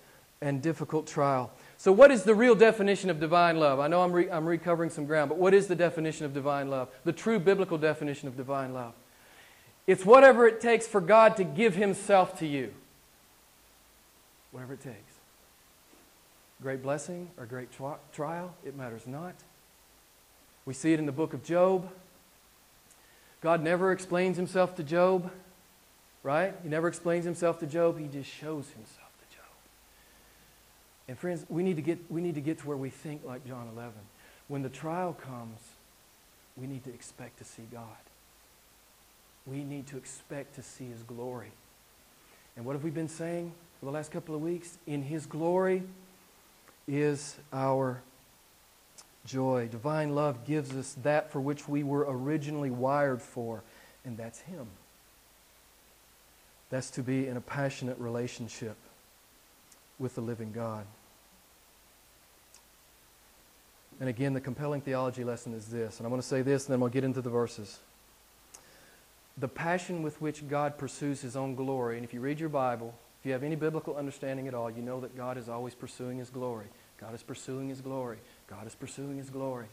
and 0.40 0.60
difficult 0.60 1.06
trial. 1.06 1.50
So, 1.78 1.90
what 1.90 2.10
is 2.10 2.22
the 2.22 2.34
real 2.34 2.54
definition 2.54 3.10
of 3.10 3.18
divine 3.18 3.58
love? 3.58 3.80
I 3.80 3.88
know 3.88 4.02
I'm, 4.02 4.12
re- 4.12 4.30
I'm 4.30 4.46
recovering 4.46 4.90
some 4.90 5.06
ground, 5.06 5.28
but 5.28 5.38
what 5.38 5.54
is 5.54 5.66
the 5.66 5.74
definition 5.74 6.26
of 6.26 6.34
divine 6.34 6.70
love? 6.70 6.88
The 7.04 7.12
true 7.12 7.38
biblical 7.38 7.78
definition 7.78 8.28
of 8.28 8.36
divine 8.36 8.72
love. 8.72 8.92
It's 9.86 10.04
whatever 10.04 10.46
it 10.46 10.60
takes 10.60 10.86
for 10.86 11.00
God 11.00 11.36
to 11.36 11.44
give 11.44 11.74
Himself 11.74 12.38
to 12.38 12.46
you. 12.46 12.72
Whatever 14.52 14.74
it 14.74 14.82
takes. 14.82 14.96
Great 16.62 16.82
blessing 16.82 17.28
or 17.36 17.46
great 17.46 17.68
trial, 18.12 18.54
it 18.64 18.76
matters 18.76 19.06
not. 19.06 19.34
We 20.64 20.74
see 20.74 20.92
it 20.92 21.00
in 21.00 21.06
the 21.06 21.12
book 21.12 21.34
of 21.34 21.42
Job. 21.42 21.90
God 23.40 23.62
never 23.62 23.90
explains 23.90 24.36
Himself 24.36 24.76
to 24.76 24.84
Job, 24.84 25.32
right? 26.22 26.54
He 26.62 26.68
never 26.68 26.86
explains 26.86 27.24
Himself 27.24 27.58
to 27.60 27.66
Job, 27.66 27.98
He 27.98 28.06
just 28.06 28.30
shows 28.30 28.68
Himself. 28.68 29.10
To 29.28 29.36
Job. 29.36 29.46
And 31.08 31.18
friends, 31.18 31.44
we 31.48 31.64
need 31.64 31.76
to 31.76 31.82
get, 31.82 31.98
we 32.08 32.20
need 32.20 32.36
to, 32.36 32.40
get 32.40 32.58
to 32.60 32.68
where 32.68 32.76
we 32.76 32.90
think 32.90 33.22
like 33.24 33.44
John 33.44 33.68
11. 33.74 33.94
When 34.46 34.62
the 34.62 34.68
trial 34.68 35.14
comes, 35.14 35.58
we 36.56 36.68
need 36.68 36.84
to 36.84 36.90
expect 36.90 37.38
to 37.38 37.44
see 37.44 37.64
God. 37.72 37.88
We 39.46 39.64
need 39.64 39.86
to 39.88 39.96
expect 39.96 40.54
to 40.56 40.62
see 40.62 40.86
His 40.86 41.02
glory. 41.02 41.52
And 42.56 42.64
what 42.64 42.74
have 42.74 42.84
we 42.84 42.90
been 42.90 43.08
saying 43.08 43.52
for 43.80 43.86
the 43.86 43.92
last 43.92 44.12
couple 44.12 44.34
of 44.34 44.42
weeks? 44.42 44.78
In 44.86 45.02
His 45.02 45.26
glory 45.26 45.82
is 46.86 47.36
our 47.52 48.02
joy. 49.26 49.68
Divine 49.70 50.14
love 50.14 50.44
gives 50.46 50.74
us 50.76 50.96
that 51.02 51.30
for 51.30 51.40
which 51.40 51.68
we 51.68 51.82
were 51.82 52.06
originally 52.08 52.70
wired 52.70 53.22
for, 53.22 53.62
and 54.04 54.16
that's 54.16 54.40
Him. 54.40 54.66
That's 56.70 56.90
to 56.90 57.02
be 57.02 57.26
in 57.26 57.36
a 57.36 57.40
passionate 57.40 57.98
relationship 57.98 58.76
with 59.98 60.14
the 60.14 60.20
living 60.20 60.52
God. 60.52 60.86
And 64.00 64.08
again, 64.08 64.32
the 64.32 64.40
compelling 64.40 64.80
theology 64.80 65.22
lesson 65.22 65.54
is 65.54 65.66
this, 65.66 65.98
and 65.98 66.06
I'm 66.06 66.10
going 66.10 66.20
to 66.20 66.26
say 66.26 66.42
this 66.42 66.66
and 66.66 66.72
then 66.72 66.80
we'll 66.80 66.90
get 66.90 67.04
into 67.04 67.20
the 67.20 67.30
verses. 67.30 67.78
The 69.38 69.48
passion 69.48 70.02
with 70.02 70.20
which 70.20 70.48
God 70.48 70.76
pursues 70.76 71.22
his 71.22 71.36
own 71.36 71.54
glory, 71.54 71.96
and 71.96 72.04
if 72.04 72.12
you 72.12 72.20
read 72.20 72.38
your 72.38 72.48
Bible, 72.48 72.94
if 73.20 73.26
you 73.26 73.32
have 73.32 73.42
any 73.42 73.56
biblical 73.56 73.96
understanding 73.96 74.48
at 74.48 74.54
all, 74.54 74.70
you 74.70 74.82
know 74.82 75.00
that 75.00 75.16
God 75.16 75.38
is 75.38 75.48
always 75.48 75.74
pursuing 75.74 76.18
his 76.18 76.28
glory. 76.28 76.66
God 77.00 77.14
is 77.14 77.22
pursuing 77.22 77.68
his 77.68 77.80
glory. 77.80 78.18
God 78.48 78.66
is 78.66 78.74
pursuing 78.74 79.16
his 79.16 79.30
glory. 79.30 79.66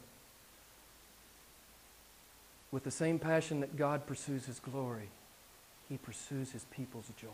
With 2.71 2.83
the 2.83 2.91
same 2.91 3.19
passion 3.19 3.59
that 3.61 3.75
God 3.75 4.05
pursues 4.05 4.45
his 4.45 4.59
glory, 4.59 5.09
he 5.89 5.97
pursues 5.97 6.51
his 6.51 6.65
people's 6.65 7.11
joy. 7.19 7.27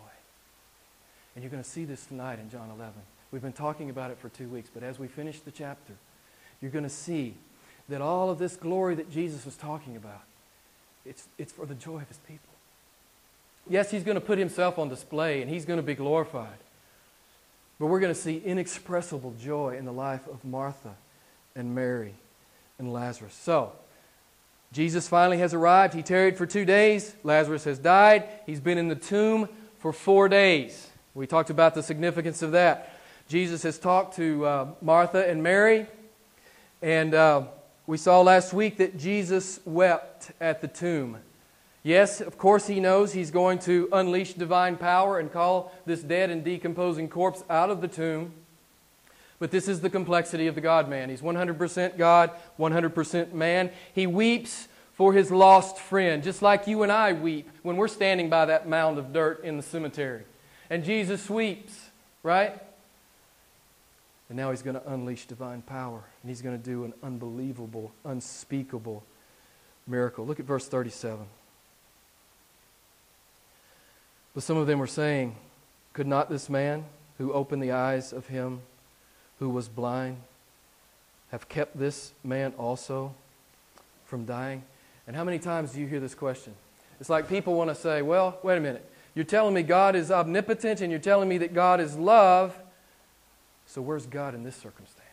And 1.35 1.43
you're 1.43 1.51
going 1.51 1.63
to 1.63 1.69
see 1.69 1.83
this 1.83 2.05
tonight 2.05 2.39
in 2.39 2.49
John 2.49 2.69
11. 2.69 2.93
We've 3.31 3.41
been 3.41 3.51
talking 3.51 3.89
about 3.89 4.11
it 4.11 4.17
for 4.17 4.29
two 4.29 4.47
weeks, 4.47 4.69
but 4.73 4.83
as 4.83 4.97
we 4.97 5.07
finish 5.07 5.41
the 5.41 5.51
chapter, 5.51 5.93
you're 6.61 6.71
going 6.71 6.83
to 6.83 6.89
see 6.89 7.35
that 7.89 8.01
all 8.01 8.29
of 8.29 8.39
this 8.39 8.55
glory 8.55 8.95
that 8.95 9.11
Jesus 9.11 9.45
was 9.45 9.57
talking 9.57 9.97
about, 9.97 10.21
it's, 11.05 11.27
it's 11.37 11.53
for 11.53 11.65
the 11.65 11.75
joy 11.75 11.97
of 11.97 12.07
his 12.07 12.17
people. 12.17 12.53
Yes, 13.69 13.91
he's 13.91 14.03
going 14.03 14.15
to 14.15 14.21
put 14.21 14.37
himself 14.37 14.77
on 14.77 14.89
display 14.89 15.41
and 15.41 15.49
he's 15.49 15.65
going 15.65 15.77
to 15.77 15.83
be 15.83 15.95
glorified. 15.95 16.57
But 17.79 17.87
we're 17.87 17.99
going 17.99 18.13
to 18.13 18.19
see 18.19 18.37
inexpressible 18.37 19.35
joy 19.41 19.75
in 19.77 19.85
the 19.85 19.91
life 19.91 20.27
of 20.27 20.45
Martha 20.45 20.95
and 21.55 21.75
Mary 21.75 22.13
and 22.79 22.93
Lazarus. 22.93 23.33
So, 23.33 23.73
Jesus 24.71 25.07
finally 25.07 25.37
has 25.37 25.53
arrived. 25.53 25.93
He 25.93 26.03
tarried 26.03 26.37
for 26.37 26.45
two 26.45 26.65
days. 26.65 27.15
Lazarus 27.23 27.63
has 27.63 27.79
died. 27.79 28.27
He's 28.45 28.59
been 28.59 28.77
in 28.77 28.87
the 28.87 28.95
tomb 28.95 29.47
for 29.79 29.93
four 29.93 30.27
days. 30.27 30.89
We 31.13 31.27
talked 31.27 31.49
about 31.49 31.75
the 31.75 31.83
significance 31.83 32.41
of 32.41 32.51
that. 32.51 32.93
Jesus 33.29 33.63
has 33.63 33.79
talked 33.79 34.17
to 34.17 34.45
uh, 34.45 34.67
Martha 34.81 35.27
and 35.27 35.41
Mary, 35.41 35.87
and 36.81 37.13
uh, 37.13 37.43
we 37.87 37.97
saw 37.97 38.21
last 38.21 38.51
week 38.53 38.77
that 38.77 38.97
Jesus 38.97 39.59
wept 39.65 40.31
at 40.41 40.61
the 40.61 40.67
tomb. 40.67 41.17
Yes, 41.83 42.19
of 42.19 42.37
course, 42.37 42.65
he 42.65 42.79
knows 42.79 43.13
he's 43.13 43.29
going 43.29 43.59
to 43.59 43.87
unleash 43.91 44.33
divine 44.33 44.75
power 44.75 45.19
and 45.19 45.31
call 45.31 45.71
this 45.85 46.01
dead 46.01 46.31
and 46.31 46.43
decomposing 46.43 47.09
corpse 47.09 47.43
out 47.47 47.69
of 47.69 47.81
the 47.81 47.87
tomb. 47.87 48.33
But 49.37 49.51
this 49.51 49.67
is 49.67 49.81
the 49.81 49.89
complexity 49.91 50.47
of 50.47 50.55
the 50.55 50.61
God 50.61 50.89
man. 50.89 51.09
He's 51.09 51.21
100% 51.21 51.97
God, 51.97 52.31
100% 52.57 53.33
man. 53.33 53.69
He 53.93 54.07
weeps 54.07 54.67
for 54.93 55.13
his 55.13 55.29
lost 55.29 55.77
friend, 55.77 56.23
just 56.23 56.41
like 56.41 56.65
you 56.65 56.81
and 56.81 56.91
I 56.91 57.13
weep 57.13 57.49
when 57.61 57.77
we're 57.77 57.87
standing 57.87 58.29
by 58.29 58.45
that 58.45 58.67
mound 58.67 58.97
of 58.97 59.13
dirt 59.13 59.43
in 59.43 59.57
the 59.57 59.63
cemetery. 59.63 60.23
And 60.71 60.83
Jesus 60.83 61.29
weeps, 61.29 61.89
right? 62.23 62.59
And 64.29 64.37
now 64.37 64.51
he's 64.51 64.61
going 64.61 64.75
to 64.75 64.91
unleash 64.91 65.25
divine 65.25 65.61
power. 65.61 66.03
And 66.21 66.29
he's 66.29 66.41
going 66.41 66.57
to 66.57 66.63
do 66.63 66.83
an 66.83 66.93
unbelievable, 67.03 67.91
unspeakable 68.03 69.03
miracle. 69.87 70.25
Look 70.25 70.39
at 70.39 70.45
verse 70.45 70.67
37. 70.67 71.25
But 74.33 74.43
some 74.43 74.57
of 74.57 74.67
them 74.67 74.79
were 74.79 74.87
saying, 74.87 75.35
Could 75.93 76.07
not 76.07 76.29
this 76.29 76.49
man 76.49 76.85
who 77.17 77.31
opened 77.31 77.63
the 77.63 77.71
eyes 77.71 78.11
of 78.11 78.27
him 78.27 78.61
who 79.39 79.49
was 79.49 79.67
blind 79.67 80.17
have 81.31 81.47
kept 81.49 81.77
this 81.77 82.11
man 82.23 82.53
also 82.57 83.13
from 84.05 84.25
dying? 84.25 84.63
And 85.07 85.15
how 85.15 85.23
many 85.23 85.39
times 85.39 85.73
do 85.73 85.79
you 85.79 85.87
hear 85.87 85.99
this 85.99 86.15
question? 86.15 86.53
It's 86.99 87.09
like 87.09 87.29
people 87.29 87.53
want 87.53 87.69
to 87.69 87.75
say, 87.75 88.01
Well, 88.01 88.39
wait 88.43 88.57
a 88.57 88.61
minute. 88.61 88.89
You're 89.13 89.23
telling 89.23 89.53
me 89.53 89.63
God 89.63 89.95
is 89.95 90.11
omnipotent 90.11 90.81
and 90.81 90.91
you're 90.91 90.99
telling 90.99 91.29
me 91.29 91.37
that 91.37 91.53
God 91.53 91.79
is 91.79 91.95
love. 91.95 92.57
So, 93.67 93.81
where's 93.81 94.05
God 94.05 94.35
in 94.35 94.43
this 94.43 94.55
circumstance? 94.55 95.05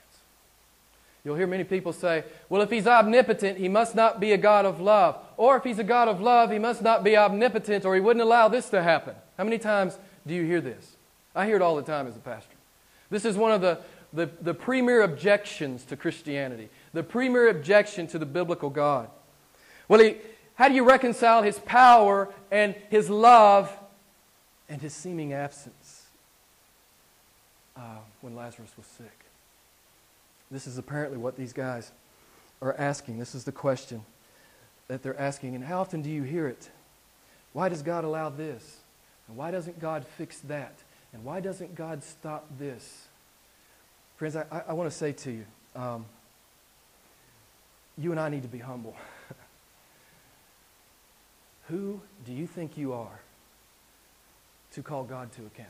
You'll 1.24 1.36
hear 1.36 1.46
many 1.46 1.64
people 1.64 1.92
say, 1.92 2.24
well, 2.48 2.62
if 2.62 2.70
he's 2.70 2.86
omnipotent, 2.86 3.58
he 3.58 3.68
must 3.68 3.94
not 3.94 4.18
be 4.18 4.32
a 4.32 4.36
God 4.36 4.66
of 4.66 4.80
love. 4.80 5.18
Or 5.36 5.56
if 5.56 5.62
he's 5.62 5.78
a 5.78 5.84
God 5.84 6.08
of 6.08 6.20
love, 6.20 6.50
he 6.50 6.58
must 6.58 6.82
not 6.82 7.04
be 7.04 7.16
omnipotent 7.16 7.84
or 7.84 7.94
he 7.94 8.00
wouldn't 8.00 8.22
allow 8.22 8.48
this 8.48 8.68
to 8.70 8.82
happen. 8.82 9.14
How 9.38 9.44
many 9.44 9.58
times 9.58 9.98
do 10.26 10.34
you 10.34 10.44
hear 10.44 10.60
this? 10.60 10.96
I 11.34 11.46
hear 11.46 11.56
it 11.56 11.62
all 11.62 11.76
the 11.76 11.82
time 11.82 12.08
as 12.08 12.16
a 12.16 12.20
pastor. 12.20 12.56
This 13.08 13.24
is 13.24 13.36
one 13.36 13.52
of 13.52 13.60
the, 13.60 13.78
the, 14.12 14.30
the 14.40 14.54
premier 14.54 15.02
objections 15.02 15.84
to 15.84 15.96
Christianity, 15.96 16.68
the 16.92 17.04
premier 17.04 17.48
objection 17.48 18.08
to 18.08 18.18
the 18.18 18.26
biblical 18.26 18.68
God. 18.68 19.08
Well, 19.86 20.00
he, 20.00 20.16
how 20.56 20.68
do 20.68 20.74
you 20.74 20.84
reconcile 20.84 21.42
his 21.42 21.58
power 21.60 22.34
and 22.50 22.74
his 22.90 23.08
love 23.08 23.72
and 24.68 24.82
his 24.82 24.92
seeming 24.92 25.32
absence 25.32 25.74
uh, 27.76 27.98
when 28.20 28.34
Lazarus 28.34 28.70
was 28.76 28.86
sick. 28.86 29.24
This 30.50 30.66
is 30.66 30.78
apparently 30.78 31.18
what 31.18 31.36
these 31.36 31.52
guys 31.52 31.92
are 32.60 32.74
asking. 32.78 33.18
This 33.18 33.34
is 33.34 33.44
the 33.44 33.52
question 33.52 34.04
that 34.88 35.02
they're 35.02 35.18
asking. 35.18 35.54
And 35.54 35.64
how 35.64 35.80
often 35.80 36.02
do 36.02 36.10
you 36.10 36.22
hear 36.22 36.46
it? 36.46 36.70
Why 37.52 37.68
does 37.68 37.82
God 37.82 38.04
allow 38.04 38.28
this? 38.28 38.78
And 39.28 39.36
why 39.36 39.50
doesn't 39.50 39.80
God 39.80 40.06
fix 40.18 40.40
that? 40.40 40.74
And 41.12 41.24
why 41.24 41.40
doesn't 41.40 41.74
God 41.74 42.02
stop 42.02 42.46
this? 42.58 43.06
Friends, 44.16 44.36
I, 44.36 44.44
I, 44.50 44.62
I 44.68 44.72
want 44.74 44.90
to 44.90 44.96
say 44.96 45.12
to 45.12 45.30
you, 45.30 45.44
um, 45.74 46.04
you 47.96 48.10
and 48.10 48.20
I 48.20 48.28
need 48.28 48.42
to 48.42 48.48
be 48.48 48.58
humble. 48.58 48.96
Who 51.68 52.00
do 52.26 52.32
you 52.32 52.46
think 52.46 52.76
you 52.76 52.92
are 52.92 53.20
to 54.72 54.82
call 54.82 55.04
God 55.04 55.30
to 55.32 55.46
account. 55.46 55.68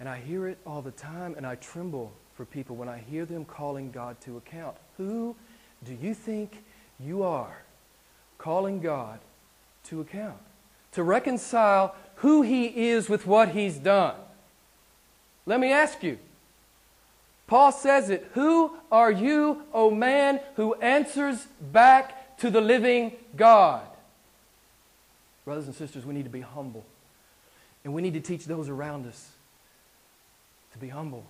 And 0.00 0.08
I 0.08 0.18
hear 0.18 0.46
it 0.48 0.58
all 0.66 0.82
the 0.82 0.90
time, 0.90 1.34
and 1.36 1.46
I 1.46 1.54
tremble 1.56 2.12
for 2.36 2.44
people 2.44 2.76
when 2.76 2.88
I 2.88 2.98
hear 2.98 3.24
them 3.24 3.44
calling 3.44 3.90
God 3.90 4.20
to 4.22 4.36
account. 4.36 4.76
Who 4.96 5.36
do 5.84 5.96
you 6.00 6.14
think 6.14 6.64
you 6.98 7.22
are 7.22 7.62
calling 8.38 8.80
God 8.80 9.20
to 9.84 10.00
account? 10.00 10.38
To 10.92 11.02
reconcile 11.02 11.94
who 12.16 12.42
He 12.42 12.88
is 12.88 13.08
with 13.08 13.26
what 13.26 13.50
He's 13.50 13.78
done. 13.78 14.16
Let 15.46 15.60
me 15.60 15.70
ask 15.70 16.02
you. 16.02 16.18
Paul 17.46 17.72
says 17.72 18.10
it. 18.10 18.30
Who 18.32 18.72
are 18.90 19.12
you, 19.12 19.62
O 19.72 19.90
man, 19.90 20.40
who 20.56 20.74
answers 20.74 21.46
back 21.60 22.38
to 22.38 22.50
the 22.50 22.60
living 22.60 23.12
God? 23.36 23.86
Brothers 25.44 25.66
and 25.66 25.74
sisters, 25.74 26.06
we 26.06 26.14
need 26.14 26.24
to 26.24 26.30
be 26.30 26.40
humble. 26.40 26.84
And 27.84 27.92
we 27.92 28.00
need 28.00 28.14
to 28.14 28.20
teach 28.20 28.46
those 28.46 28.70
around 28.70 29.06
us 29.06 29.33
to 30.74 30.78
be 30.78 30.88
humble. 30.88 31.24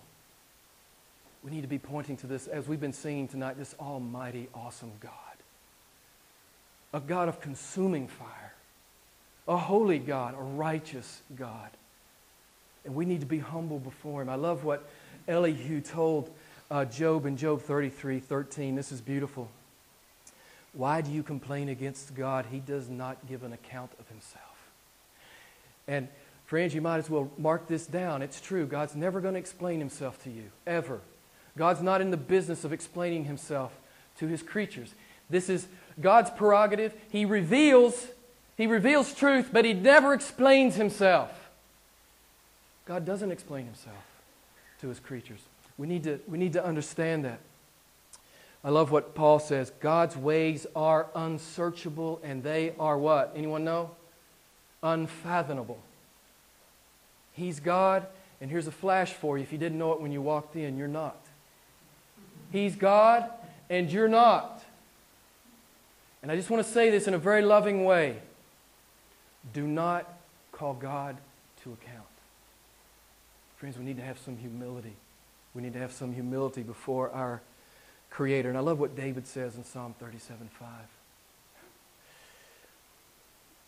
We 1.43 1.51
need 1.51 1.61
to 1.61 1.67
be 1.67 1.77
pointing 1.77 2.17
to 2.17 2.27
this, 2.27 2.47
as 2.47 2.67
we've 2.67 2.79
been 2.79 2.93
singing 2.93 3.27
tonight, 3.27 3.57
this 3.57 3.75
almighty, 3.79 4.49
awesome 4.53 4.91
God. 4.99 5.11
A 6.93 6.99
God 6.99 7.29
of 7.29 7.39
consuming 7.39 8.07
fire, 8.07 8.53
a 9.47 9.55
holy 9.55 9.99
God, 9.99 10.33
a 10.33 10.41
righteous 10.41 11.21
God. 11.35 11.69
And 12.83 12.95
we 12.95 13.05
need 13.05 13.19
to 13.19 13.27
be 13.27 13.37
humble 13.37 13.77
before 13.77 14.23
Him. 14.23 14.29
I 14.29 14.35
love 14.35 14.63
what 14.63 14.89
Elihu 15.27 15.81
told 15.81 16.31
uh, 16.71 16.85
Job 16.85 17.27
in 17.27 17.37
Job 17.37 17.61
33 17.61 18.19
13. 18.19 18.75
This 18.75 18.91
is 18.91 19.01
beautiful. 19.01 19.49
Why 20.73 21.01
do 21.01 21.11
you 21.11 21.21
complain 21.21 21.69
against 21.69 22.15
God? 22.15 22.47
He 22.51 22.59
does 22.59 22.89
not 22.89 23.27
give 23.27 23.43
an 23.43 23.53
account 23.53 23.91
of 23.99 24.07
Himself. 24.07 24.43
And 25.87 26.07
friends, 26.45 26.73
you 26.73 26.81
might 26.81 26.97
as 26.97 27.09
well 27.09 27.31
mark 27.37 27.67
this 27.67 27.85
down. 27.85 28.21
It's 28.21 28.39
true. 28.39 28.65
God's 28.65 28.95
never 28.95 29.21
going 29.21 29.33
to 29.33 29.39
explain 29.39 29.79
Himself 29.79 30.21
to 30.23 30.29
you, 30.29 30.45
ever. 30.65 31.01
God's 31.57 31.81
not 31.81 32.01
in 32.01 32.11
the 32.11 32.17
business 32.17 32.63
of 32.63 32.73
explaining 32.73 33.25
Himself 33.25 33.71
to 34.19 34.27
His 34.27 34.41
creatures. 34.41 34.93
This 35.29 35.49
is 35.49 35.67
God's 35.99 36.29
prerogative. 36.29 36.93
He 37.11 37.25
reveals, 37.25 38.07
He 38.57 38.67
reveals 38.67 39.13
truth, 39.13 39.49
but 39.51 39.65
He 39.65 39.73
never 39.73 40.13
explains 40.13 40.75
Himself. 40.75 41.31
God 42.85 43.05
doesn't 43.05 43.31
explain 43.31 43.65
Himself 43.65 44.03
to 44.81 44.89
His 44.89 44.99
creatures. 44.99 45.39
We 45.77 45.87
need 45.87 46.03
to, 46.03 46.19
we 46.27 46.37
need 46.37 46.53
to 46.53 46.63
understand 46.63 47.25
that. 47.25 47.39
I 48.63 48.69
love 48.69 48.91
what 48.91 49.13
Paul 49.13 49.39
says. 49.39 49.71
God's 49.79 50.17
ways 50.17 50.65
are 50.75 51.07
unsearchable 51.13 52.19
and 52.23 52.41
they 52.41 52.73
are 52.79 52.97
what? 52.97 53.33
Anyone 53.35 53.63
know? 53.63 53.91
Unfathomable. 54.81 55.79
He's 57.35 57.59
God, 57.59 58.07
and 58.41 58.49
here's 58.49 58.67
a 58.67 58.71
flash 58.71 59.13
for 59.13 59.37
you. 59.37 59.43
If 59.43 59.51
you 59.51 59.57
didn't 59.57 59.77
know 59.77 59.93
it 59.93 60.01
when 60.01 60.11
you 60.11 60.21
walked 60.21 60.55
in, 60.55 60.77
you're 60.77 60.87
not. 60.87 61.17
He's 62.51 62.75
God, 62.75 63.29
and 63.69 63.91
you're 63.91 64.07
not. 64.07 64.63
And 66.23 66.31
I 66.31 66.35
just 66.35 66.49
want 66.49 66.65
to 66.65 66.71
say 66.71 66.89
this 66.89 67.07
in 67.07 67.13
a 67.13 67.19
very 67.19 67.41
loving 67.41 67.85
way. 67.85 68.17
Do 69.53 69.67
not 69.67 70.11
call 70.51 70.73
God 70.73 71.17
to 71.63 71.73
account. 71.73 72.05
Friends, 73.57 73.77
we 73.77 73.83
need 73.83 73.97
to 73.97 74.03
have 74.03 74.17
some 74.17 74.37
humility. 74.37 74.93
We 75.53 75.61
need 75.61 75.73
to 75.73 75.79
have 75.79 75.91
some 75.91 76.13
humility 76.13 76.63
before 76.63 77.11
our 77.11 77.41
Creator. 78.09 78.49
And 78.49 78.57
I 78.57 78.61
love 78.61 78.79
what 78.79 78.95
David 78.95 79.27
says 79.27 79.55
in 79.55 79.65
Psalm 79.65 79.93
37 79.99 80.49
5. 80.57 80.67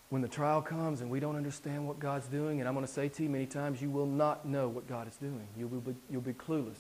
When 0.10 0.22
the 0.22 0.28
trial 0.28 0.62
comes 0.62 1.02
and 1.02 1.10
we 1.10 1.20
don't 1.20 1.36
understand 1.36 1.86
what 1.86 2.00
God's 2.00 2.28
doing, 2.28 2.60
and 2.60 2.68
I'm 2.68 2.74
going 2.74 2.86
to 2.86 2.92
say 2.92 3.10
to 3.10 3.24
you 3.24 3.30
many 3.30 3.46
times, 3.46 3.82
you 3.82 3.90
will 3.90 4.06
not 4.06 4.46
know 4.46 4.70
what 4.70 4.88
God 4.88 5.08
is 5.08 5.16
doing. 5.18 5.48
You 5.58 5.68
will 5.68 5.82
be, 5.82 5.96
you'll 6.10 6.22
be 6.22 6.34
clueless 6.34 6.80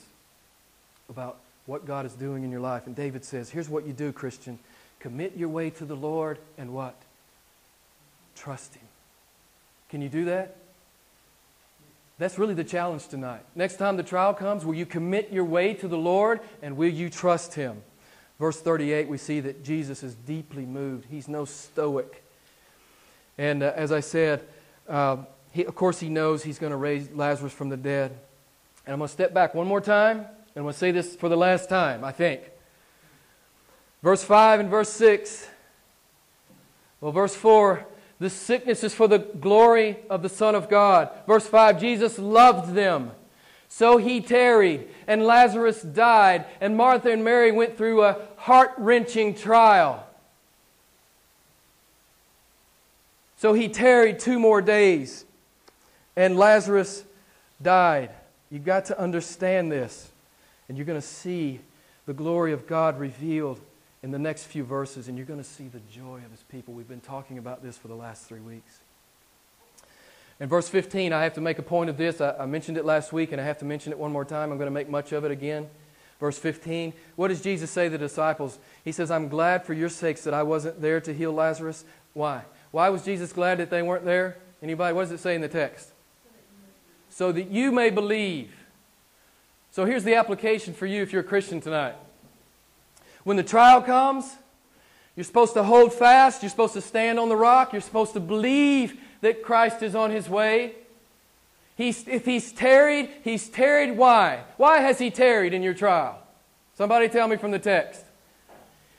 about 1.10 1.38
what 1.66 1.86
God 1.86 2.06
is 2.06 2.14
doing 2.14 2.44
in 2.44 2.52
your 2.52 2.62
life. 2.62 2.88
And 2.88 2.96
David 2.96 3.26
says, 3.26 3.50
here's 3.50 3.68
what 3.68 3.86
you 3.86 3.92
do, 3.92 4.14
Christian. 4.14 4.60
Commit 5.00 5.36
your 5.36 5.50
way 5.50 5.70
to 5.72 5.86
the 5.86 5.96
Lord 5.96 6.38
and 6.58 6.74
what? 6.74 6.96
Trust 8.36 8.76
Him. 8.76 8.88
Can 9.90 10.02
you 10.02 10.10
do 10.10 10.26
that? 10.26 10.56
That's 12.20 12.40
really 12.40 12.56
the 12.56 12.64
challenge 12.64 13.08
tonight. 13.08 13.42
Next 13.56 13.76
time 13.76 13.98
the 13.98 14.04
trial 14.04 14.34
comes, 14.34 14.66
will 14.66 14.74
you 14.74 14.86
commit 14.86 15.32
your 15.32 15.46
way 15.46 15.74
to 15.76 15.88
the 15.88 15.98
Lord 15.98 16.40
and 16.62 16.78
will 16.78 16.90
you 16.90 17.10
trust 17.10 17.54
Him? 17.54 17.82
Verse 18.40 18.60
38, 18.60 19.08
we 19.08 19.18
see 19.18 19.40
that 19.42 19.64
Jesus 19.64 20.02
is 20.02 20.16
deeply 20.16 20.66
moved. 20.66 21.06
He's 21.10 21.28
no 21.28 21.46
stoic. 21.46 22.24
And 23.38 23.64
uh, 23.64 23.74
as 23.76 23.92
I 23.92 24.00
said, 24.00 24.46
uh, 24.88 25.18
he, 25.52 25.66
of 25.66 25.76
course, 25.76 26.00
he 26.00 26.10
knows 26.10 26.44
he's 26.44 26.60
going 26.60 26.72
to 26.72 26.78
raise 26.78 27.10
Lazarus 27.12 27.54
from 27.54 27.70
the 27.70 27.78
dead. 27.78 28.12
And 28.86 28.94
I'm 28.94 29.00
going 29.00 29.08
to 29.08 29.14
step 29.14 29.34
back 29.34 29.54
one 29.54 29.68
more 29.68 29.82
time, 29.82 30.18
and 30.18 30.28
I'm 30.56 30.64
going 30.64 30.74
to 30.74 30.80
say 30.80 30.92
this 30.92 31.16
for 31.16 31.30
the 31.30 31.38
last 31.38 31.70
time, 31.70 32.04
I 32.04 32.12
think. 32.12 32.42
Verse 34.02 34.24
5 34.24 34.62
and 34.62 34.70
verse 34.70 34.90
6. 34.90 35.48
Well, 37.02 37.12
verse 37.12 37.36
4 37.36 37.86
the 38.20 38.30
sickness 38.30 38.84
is 38.84 38.94
for 38.94 39.08
the 39.08 39.20
glory 39.20 39.98
of 40.10 40.24
the 40.24 40.30
Son 40.30 40.56
of 40.56 40.70
God. 40.70 41.10
Verse 41.28 41.46
5 41.46 41.80
Jesus 41.80 42.18
loved 42.18 42.74
them. 42.74 43.12
So 43.70 43.98
he 43.98 44.22
tarried, 44.22 44.88
and 45.08 45.24
Lazarus 45.24 45.82
died, 45.82 46.46
and 46.62 46.78
Martha 46.78 47.12
and 47.12 47.24
Mary 47.24 47.52
went 47.52 47.78
through 47.78 48.04
a 48.04 48.18
heart 48.38 48.72
wrenching 48.78 49.36
trial. 49.36 50.07
So 53.38 53.54
he 53.54 53.70
tarried 53.70 54.20
two 54.20 54.40
more 54.40 54.62
days, 54.62 55.24
and 56.16 56.38
Lazarus 56.38 57.04
died. 57.62 58.10
You've 58.50 58.66
got 58.66 58.86
to 58.86 59.00
understand 59.00 59.72
this, 59.72 60.10
and 60.68 60.78
you're 60.78 60.86
going 60.86 61.00
to 61.00 61.08
see 61.08 61.60
the 62.08 62.14
glory 62.14 62.52
of 62.52 62.66
God 62.66 63.00
revealed 63.00 63.60
in 64.02 64.12
the 64.12 64.20
next 64.20 64.46
few 64.46 64.64
verses, 64.64 65.08
and 65.08 65.18
you're 65.18 65.28
going 65.28 65.40
to 65.40 65.48
see 65.48 65.68
the 65.68 65.82
joy 65.92 66.18
of 66.26 66.32
his 66.32 66.44
people. 66.50 66.74
We've 66.74 66.88
been 66.88 67.00
talking 67.00 67.38
about 67.38 67.62
this 67.62 67.78
for 67.78 67.88
the 67.88 67.96
last 67.96 68.28
three 68.28 68.40
weeks. 68.40 68.80
In 70.40 70.50
verse 70.50 70.70
15, 70.70 71.14
I 71.14 71.24
have 71.24 71.34
to 71.34 71.42
make 71.42 71.60
a 71.60 71.64
point 71.64 71.90
of 71.90 71.98
this. 71.98 72.22
I, 72.22 72.36
I, 72.40 72.46
mentioned 72.46 72.78
it 72.78 72.86
last 72.86 73.12
week, 73.12 73.32
and 73.32 73.42
I 73.42 73.44
have 73.44 73.58
to 73.60 73.66
mention 73.66 73.92
it 73.92 74.00
one 74.00 74.12
more 74.12 74.26
time. 74.26 74.52
I'm 74.52 74.58
going 74.58 74.68
to 74.68 74.74
make 74.74 74.90
much 74.90 75.12
of 75.12 75.26
it 75.26 75.32
again. 75.32 75.68
Verse 76.20 76.40
15, 76.40 76.94
what 77.16 77.28
does 77.28 77.42
Jesus 77.42 77.70
say 77.70 77.86
to 77.86 77.90
the 77.92 77.98
disciples? 77.98 78.58
He 78.84 78.92
says, 78.92 79.12
I'm 79.12 79.28
glad 79.28 79.64
for 79.64 79.74
your 79.74 79.90
sakes 79.90 80.24
that 80.24 80.34
I 80.34 80.42
wasn't 80.42 80.82
there 80.82 81.00
to 81.02 81.14
heal 81.14 81.32
Lazarus. 81.32 81.86
Why? 82.14 82.44
Why 82.78 82.90
was 82.90 83.02
Jesus 83.02 83.34
glad 83.34 83.58
that 83.58 83.72
they 83.72 83.82
weren't 83.82 84.06
there? 84.06 84.38
Anybody? 84.62 84.94
What 84.94 85.02
does 85.02 85.12
it 85.12 85.18
say 85.18 85.34
in 85.34 85.42
the 85.42 85.48
text? 85.48 85.90
So 87.10 87.32
that 87.32 87.50
you 87.50 87.72
may 87.72 87.90
believe. 87.90 88.52
So 89.72 89.86
here's 89.86 90.04
the 90.04 90.14
application 90.14 90.76
for 90.76 90.86
you 90.86 91.02
if 91.02 91.12
you're 91.12 91.24
a 91.24 91.26
Christian 91.26 91.60
tonight. 91.60 91.96
When 93.24 93.36
the 93.36 93.42
trial 93.42 93.82
comes, 93.82 94.32
you're 95.16 95.24
supposed 95.24 95.56
to 95.56 95.64
hold 95.64 95.92
fast. 95.92 96.44
You're 96.44 96.52
supposed 96.52 96.76
to 96.76 96.82
stand 96.82 97.18
on 97.18 97.30
the 97.30 97.36
rock. 97.36 97.74
You're 97.74 97.82
supposed 97.82 98.14
to 98.14 98.20
believe 98.20 99.00
that 99.22 99.42
Christ 99.42 99.82
is 99.82 99.96
on 99.96 100.12
his 100.12 100.30
way. 100.30 100.76
He's, 101.76 102.08
if 102.08 102.26
he's 102.26 102.52
tarried, 102.52 103.10
he's 103.24 103.50
tarried. 103.50 103.98
Why? 103.98 104.44
Why 104.58 104.82
has 104.82 105.00
he 105.00 105.10
tarried 105.10 105.56
in 105.56 105.64
your 105.64 105.74
trial? 105.74 106.20
Somebody 106.76 107.10
tell 107.10 107.28
me 107.28 107.38
from 107.38 107.50
the 107.50 107.58
text. 107.58 108.06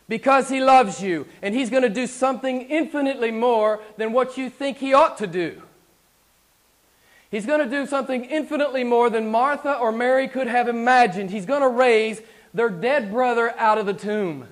Because 0.09 0.49
he 0.49 0.61
loves 0.61 1.03
you, 1.03 1.27
and 1.42 1.55
he's 1.55 1.68
going 1.68 1.83
to 1.83 1.88
do 1.88 2.07
something 2.07 2.62
infinitely 2.62 3.31
more 3.31 3.81
than 3.99 4.12
what 4.12 4.38
you 4.38 4.49
think 4.49 4.79
he 4.79 4.94
ought 4.94 5.18
to 5.18 5.27
do. 5.27 5.62
He's 7.31 7.44
going 7.44 7.61
to 7.61 7.68
do 7.68 7.87
something 7.87 8.25
infinitely 8.25 8.85
more 8.85 9.11
than 9.11 9.31
Martha 9.31 9.75
or 9.75 9.92
Mary 9.92 10.29
could 10.29 10.47
have 10.47 10.66
imagined. 10.66 11.31
He's 11.31 11.44
going 11.44 11.61
to 11.61 11.68
raise 11.68 12.23
their 12.55 12.71
dead 12.71 13.12
brother 13.12 13.55
out 13.59 13.77
of 13.77 13.85
the 13.85 13.92
tomb. 13.92 14.47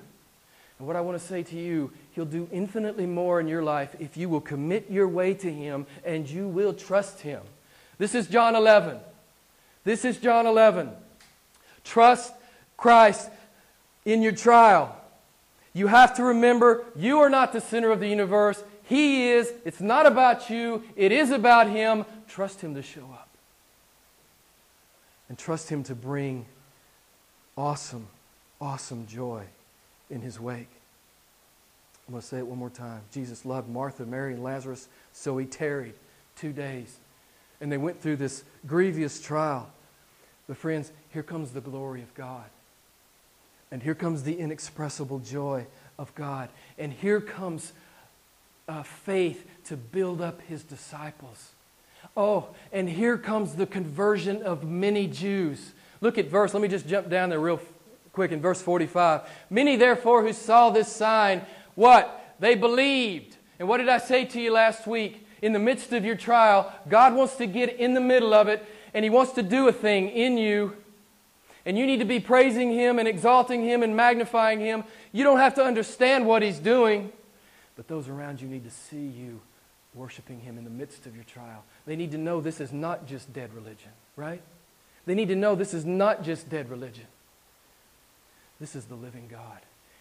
And 0.77 0.87
what 0.87 0.95
I 0.95 1.01
want 1.01 1.19
to 1.19 1.25
say 1.25 1.41
to 1.41 1.55
you, 1.55 1.91
He'll 2.11 2.25
do 2.25 2.47
infinitely 2.51 3.05
more 3.05 3.39
in 3.39 3.47
your 3.47 3.63
life 3.63 3.95
if 3.99 4.17
you 4.17 4.27
will 4.27 4.41
commit 4.41 4.89
your 4.89 5.07
way 5.07 5.35
to 5.35 5.51
Him 5.51 5.85
and 6.03 6.27
you 6.27 6.47
will 6.47 6.73
trust 6.73 7.21
Him. 7.21 7.41
This 7.99 8.15
is 8.15 8.27
John 8.27 8.55
11. 8.55 8.97
This 9.83 10.03
is 10.03 10.17
John 10.17 10.45
11. 10.45 10.91
Trust 11.83 12.33
Christ 12.75 13.29
in 14.03 14.21
your 14.21 14.31
trial. 14.31 14.95
You 15.77 15.87
have 15.87 16.15
to 16.15 16.23
remember 16.23 16.85
you 16.95 17.19
are 17.19 17.29
not 17.29 17.53
the 17.53 17.61
center 17.61 17.91
of 17.91 17.99
the 17.99 18.07
universe. 18.07 18.63
He 18.83 19.29
is. 19.29 19.53
It's 19.63 19.79
not 19.79 20.07
about 20.07 20.49
you, 20.49 20.83
it 20.95 21.11
is 21.11 21.29
about 21.29 21.69
Him. 21.69 22.03
Trust 22.27 22.61
Him 22.61 22.73
to 22.73 22.81
show 22.81 23.05
up. 23.13 23.29
And 25.29 25.37
trust 25.37 25.69
Him 25.69 25.83
to 25.83 25.93
bring 25.93 26.47
awesome, 27.55 28.07
awesome 28.59 29.05
joy 29.05 29.43
in 30.09 30.21
his 30.21 30.39
wake. 30.39 30.69
I'm 32.07 32.13
going 32.13 32.21
to 32.21 32.27
say 32.27 32.37
it 32.37 32.47
one 32.47 32.57
more 32.57 32.69
time. 32.69 33.01
Jesus 33.11 33.45
loved 33.45 33.69
Martha, 33.69 34.05
Mary, 34.05 34.33
and 34.33 34.43
Lazarus, 34.43 34.87
so 35.11 35.37
he 35.37 35.45
tarried 35.45 35.93
two 36.37 36.53
days. 36.53 36.97
And 37.61 37.71
they 37.71 37.77
went 37.77 38.01
through 38.01 38.15
this 38.15 38.43
grievous 38.65 39.21
trial. 39.21 39.69
But, 40.47 40.57
friends, 40.57 40.91
here 41.11 41.23
comes 41.23 41.51
the 41.51 41.61
glory 41.61 42.01
of 42.01 42.13
God. 42.15 42.45
And 43.71 43.83
here 43.83 43.95
comes 43.95 44.23
the 44.23 44.37
inexpressible 44.39 45.19
joy 45.19 45.67
of 45.99 46.13
God. 46.15 46.49
And 46.77 46.93
here 46.93 47.19
comes 47.19 47.73
uh, 48.67 48.83
faith 48.83 49.45
to 49.65 49.77
build 49.77 50.21
up 50.21 50.41
his 50.41 50.63
disciples. 50.63 51.51
Oh, 52.15 52.47
and 52.71 52.89
here 52.89 53.17
comes 53.17 53.55
the 53.55 53.65
conversion 53.65 54.41
of 54.41 54.63
many 54.63 55.07
Jews. 55.07 55.73
Look 56.01 56.17
at 56.17 56.29
verse, 56.29 56.53
let 56.53 56.61
me 56.61 56.67
just 56.67 56.87
jump 56.87 57.09
down 57.09 57.29
there 57.29 57.39
real 57.39 57.59
quick 58.13 58.31
in 58.31 58.41
verse 58.41 58.61
45. 58.61 59.21
Many 59.49 59.75
therefore 59.75 60.23
who 60.23 60.33
saw 60.33 60.69
this 60.69 60.91
sign, 60.91 61.41
what? 61.75 62.35
They 62.39 62.55
believed. 62.55 63.35
And 63.59 63.67
what 63.67 63.77
did 63.77 63.89
I 63.89 63.97
say 63.97 64.25
to 64.25 64.41
you 64.41 64.51
last 64.51 64.87
week? 64.87 65.25
In 65.41 65.53
the 65.53 65.59
midst 65.59 65.93
of 65.93 66.03
your 66.03 66.15
trial, 66.15 66.73
God 66.89 67.13
wants 67.13 67.35
to 67.35 67.45
get 67.45 67.75
in 67.75 67.93
the 67.93 68.01
middle 68.01 68.33
of 68.33 68.47
it 68.47 68.65
and 68.93 69.03
He 69.03 69.09
wants 69.09 69.33
to 69.33 69.43
do 69.43 69.67
a 69.67 69.73
thing 69.73 70.09
in 70.09 70.37
you. 70.37 70.75
And 71.67 71.77
you 71.77 71.85
need 71.85 71.99
to 71.99 72.05
be 72.05 72.21
praising 72.21 72.71
Him 72.71 72.97
and 72.97 73.09
exalting 73.09 73.61
Him 73.61 73.83
and 73.83 73.93
magnifying 73.93 74.61
Him. 74.61 74.85
You 75.11 75.25
don't 75.25 75.39
have 75.39 75.55
to 75.55 75.63
understand 75.63 76.25
what 76.25 76.41
He's 76.41 76.59
doing, 76.59 77.11
but 77.75 77.89
those 77.89 78.07
around 78.07 78.39
you 78.39 78.47
need 78.47 78.63
to 78.63 78.71
see 78.71 79.05
you 79.05 79.41
worshiping 79.93 80.39
Him 80.39 80.57
in 80.57 80.63
the 80.63 80.69
midst 80.69 81.05
of 81.05 81.13
your 81.13 81.25
trial. 81.25 81.65
They 81.85 81.97
need 81.97 82.11
to 82.11 82.17
know 82.17 82.39
this 82.39 82.61
is 82.61 82.71
not 82.71 83.05
just 83.05 83.33
dead 83.33 83.53
religion, 83.53 83.91
right? 84.15 84.41
They 85.05 85.13
need 85.13 85.27
to 85.27 85.35
know 85.35 85.55
this 85.55 85.73
is 85.73 85.83
not 85.83 86.23
just 86.23 86.49
dead 86.49 86.69
religion. 86.69 87.07
This 88.61 88.73
is 88.73 88.85
the 88.85 88.95
living 88.95 89.27
God. 89.29 89.59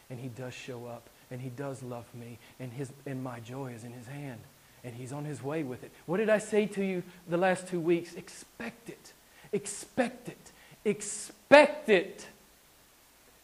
And 0.08 0.20
He 0.20 0.28
does 0.28 0.54
show 0.54 0.86
up, 0.86 1.10
and 1.32 1.40
He 1.40 1.48
does 1.48 1.82
love 1.82 2.06
me, 2.14 2.38
and, 2.60 2.72
his, 2.72 2.92
and 3.06 3.24
my 3.24 3.40
joy 3.40 3.72
is 3.72 3.82
in 3.82 3.92
His 3.92 4.06
hand, 4.06 4.38
and 4.84 4.94
He's 4.94 5.12
on 5.12 5.24
His 5.24 5.42
way 5.42 5.64
with 5.64 5.82
it. 5.82 5.90
What 6.06 6.18
did 6.18 6.30
I 6.30 6.38
say 6.38 6.66
to 6.66 6.84
you 6.84 7.02
the 7.28 7.36
last 7.36 7.66
two 7.66 7.80
weeks? 7.80 8.14
Expect 8.14 8.88
it. 8.88 9.12
Expect 9.52 10.28
it. 10.28 10.52
Expect 10.86 11.88
it. 11.88 12.24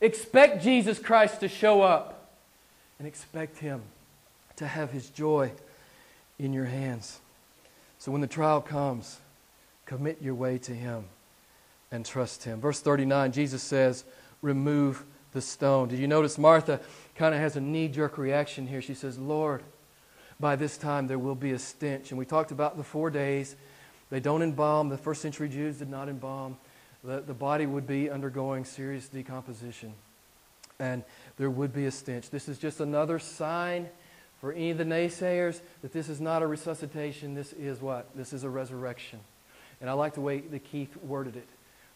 Expect 0.00 0.62
Jesus 0.62 1.00
Christ 1.00 1.40
to 1.40 1.48
show 1.48 1.83
up, 1.83 2.31
and 2.98 3.09
expect 3.09 3.59
Him 3.59 3.83
to 4.57 4.66
have 4.66 4.92
His 4.92 5.11
joy 5.11 5.50
in 6.38 6.52
your 6.52 6.66
hands. 6.66 7.18
So 7.98 8.12
when 8.12 8.20
the 8.20 8.28
trial 8.28 8.61
comes, 8.61 9.18
commit 9.87 10.22
your 10.22 10.37
way 10.37 10.57
to 10.59 10.72
Him 10.72 11.05
and 11.90 12.07
trust 12.07 12.44
Him. 12.44 12.61
Verse 12.61 12.81
39, 12.81 13.33
Jesus 13.33 13.62
says, 13.62 14.05
Remove 14.40 15.05
the 15.33 15.40
stone. 15.40 15.88
Did 15.88 15.98
you 15.98 16.07
notice 16.07 16.38
Martha 16.38 16.81
kind 17.16 17.35
of 17.35 17.40
has 17.40 17.57
a 17.57 17.61
knee 17.61 17.88
jerk 17.88 18.18
reaction 18.18 18.68
here? 18.68 18.83
She 18.83 18.94
says, 18.94 19.18
Lord, 19.18 19.64
by 20.38 20.55
this 20.55 20.78
time 20.78 21.09
there 21.09 21.18
will 21.18 21.35
be 21.35 21.52
a 21.52 21.59
stench. 21.59 22.11
And 22.11 22.18
we 22.18 22.24
talked 22.24 22.52
about 22.52 22.76
the 22.76 22.85
four 22.85 23.11
days. 23.11 23.57
They 24.11 24.20
don't 24.20 24.42
embalm. 24.42 24.90
The 24.90 24.98
first 24.98 25.22
century 25.22 25.48
Jews 25.48 25.78
did 25.78 25.90
not 25.90 26.09
embalm. 26.09 26.57
The, 27.05 27.21
the 27.21 27.35
body 27.35 27.67
would 27.67 27.87
be 27.87 28.11
undergoing 28.11 28.65
serious 28.65 29.09
decomposition. 29.09 29.95
And 30.79 31.05
there 31.37 31.51
would 31.51 31.73
be 31.73 31.87
a 31.87 31.91
stench. 31.91 32.31
This 32.31 32.49
is 32.49 32.59
just 32.59 32.81
another 32.81 33.19
sign 33.19 33.88
for 34.41 34.53
any 34.53 34.71
of 34.71 34.79
the 34.79 34.85
naysayers 34.85 35.61
that 35.83 35.93
this 35.93 36.09
is 36.09 36.21
not 36.21 36.43
a 36.43 36.47
resuscitation. 36.47 37.35
This 37.35 37.53
is 37.53 37.81
what? 37.81 38.09
This 38.17 38.33
is 38.33 38.45
a 38.45 38.51
resurrection. 38.51 39.21
And 39.81 39.88
I 39.88 39.93
like 39.95 40.15
the 40.15 40.21
way 40.21 40.41
that 40.41 40.65
Keith 40.65 40.97
worded 40.97 41.37
it. 41.37 41.49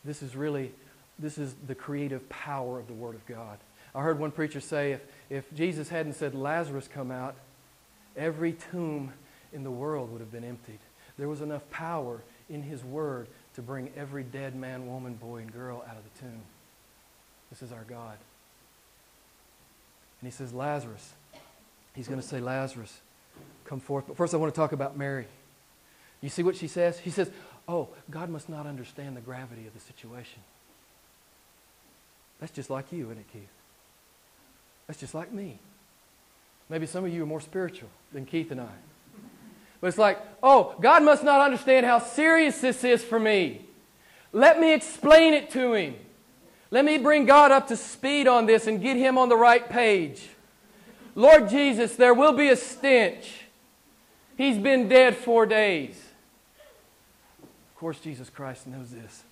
This 0.04 0.22
is 0.22 0.36
really, 0.36 0.72
this 1.18 1.38
is 1.38 1.54
the 1.66 1.74
creative 1.74 2.28
power 2.28 2.78
of 2.78 2.86
the 2.86 2.92
Word 2.92 3.14
of 3.14 3.26
God. 3.26 3.58
I 3.94 4.02
heard 4.02 4.18
one 4.18 4.30
preacher 4.30 4.60
say 4.60 4.92
if, 4.92 5.00
if 5.30 5.54
Jesus 5.54 5.88
hadn't 5.88 6.12
said, 6.14 6.34
Lazarus 6.34 6.88
come 6.92 7.10
out, 7.10 7.34
every 8.16 8.52
tomb 8.52 9.12
in 9.52 9.64
the 9.64 9.70
world 9.70 10.12
would 10.12 10.20
have 10.20 10.30
been 10.30 10.44
emptied. 10.44 10.78
There 11.18 11.28
was 11.28 11.40
enough 11.40 11.68
power 11.70 12.22
in 12.48 12.62
His 12.62 12.84
Word 12.84 13.26
to 13.56 13.62
bring 13.62 13.90
every 13.96 14.22
dead 14.22 14.54
man, 14.54 14.86
woman, 14.86 15.14
boy, 15.14 15.38
and 15.38 15.52
girl 15.52 15.82
out 15.88 15.96
of 15.96 16.04
the 16.04 16.20
tomb. 16.20 16.42
This 17.50 17.62
is 17.62 17.72
our 17.72 17.84
God. 17.88 18.16
And 20.20 20.30
He 20.30 20.30
says, 20.30 20.52
Lazarus, 20.52 21.12
He's 21.94 22.06
going 22.06 22.20
to 22.20 22.26
say, 22.26 22.38
Lazarus, 22.38 23.00
come 23.64 23.80
forth. 23.80 24.04
But 24.06 24.16
first, 24.16 24.34
I 24.34 24.36
want 24.36 24.54
to 24.54 24.60
talk 24.60 24.72
about 24.72 24.98
Mary. 24.98 25.26
You 26.20 26.28
see 26.28 26.42
what 26.42 26.56
she 26.56 26.68
says? 26.68 26.98
He 26.98 27.10
says, 27.10 27.30
Oh, 27.66 27.88
God 28.10 28.28
must 28.28 28.48
not 28.48 28.66
understand 28.66 29.16
the 29.16 29.20
gravity 29.20 29.66
of 29.66 29.74
the 29.74 29.80
situation. 29.80 30.40
That's 32.38 32.52
just 32.52 32.68
like 32.68 32.92
you, 32.92 33.06
isn't 33.06 33.18
it, 33.18 33.32
Keith? 33.32 33.48
That's 34.86 35.00
just 35.00 35.14
like 35.14 35.32
me. 35.32 35.58
Maybe 36.68 36.86
some 36.86 37.04
of 37.04 37.12
you 37.12 37.22
are 37.22 37.26
more 37.26 37.40
spiritual 37.40 37.88
than 38.12 38.26
Keith 38.26 38.50
and 38.50 38.60
I. 38.60 38.68
But 39.80 39.88
it's 39.88 39.98
like, 39.98 40.18
oh, 40.42 40.74
God 40.80 41.02
must 41.02 41.22
not 41.22 41.40
understand 41.40 41.86
how 41.86 41.98
serious 41.98 42.60
this 42.60 42.84
is 42.84 43.04
for 43.04 43.18
me. 43.18 43.62
Let 44.32 44.60
me 44.60 44.74
explain 44.74 45.34
it 45.34 45.50
to 45.50 45.74
him. 45.74 45.96
Let 46.70 46.84
me 46.84 46.98
bring 46.98 47.26
God 47.26 47.52
up 47.52 47.68
to 47.68 47.76
speed 47.76 48.26
on 48.26 48.46
this 48.46 48.66
and 48.66 48.82
get 48.82 48.96
him 48.96 49.18
on 49.18 49.28
the 49.28 49.36
right 49.36 49.68
page. 49.68 50.28
Lord 51.14 51.48
Jesus, 51.48 51.96
there 51.96 52.12
will 52.12 52.32
be 52.32 52.48
a 52.48 52.56
stench. 52.56 53.46
He's 54.36 54.58
been 54.58 54.88
dead 54.88 55.16
four 55.16 55.46
days. 55.46 55.98
Of 57.42 57.80
course, 57.80 57.98
Jesus 58.00 58.28
Christ 58.28 58.66
knows 58.66 58.90
this. 58.90 59.22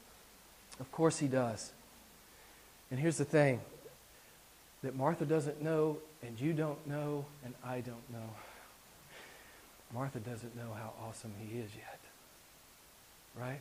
Of 0.80 0.90
course, 0.90 1.18
He 1.18 1.28
does. 1.28 1.72
And 2.90 2.98
here's 2.98 3.18
the 3.18 3.24
thing 3.24 3.60
that 4.82 4.96
Martha 4.96 5.24
doesn't 5.24 5.62
know, 5.62 5.98
and 6.22 6.40
you 6.40 6.52
don't 6.52 6.86
know, 6.86 7.26
and 7.44 7.54
I 7.64 7.80
don't 7.80 8.10
know. 8.10 8.30
Martha 9.94 10.18
doesn't 10.18 10.56
know 10.56 10.74
how 10.76 10.92
awesome 11.06 11.32
He 11.40 11.58
is 11.58 11.70
yet. 11.76 12.00
Right? 13.38 13.60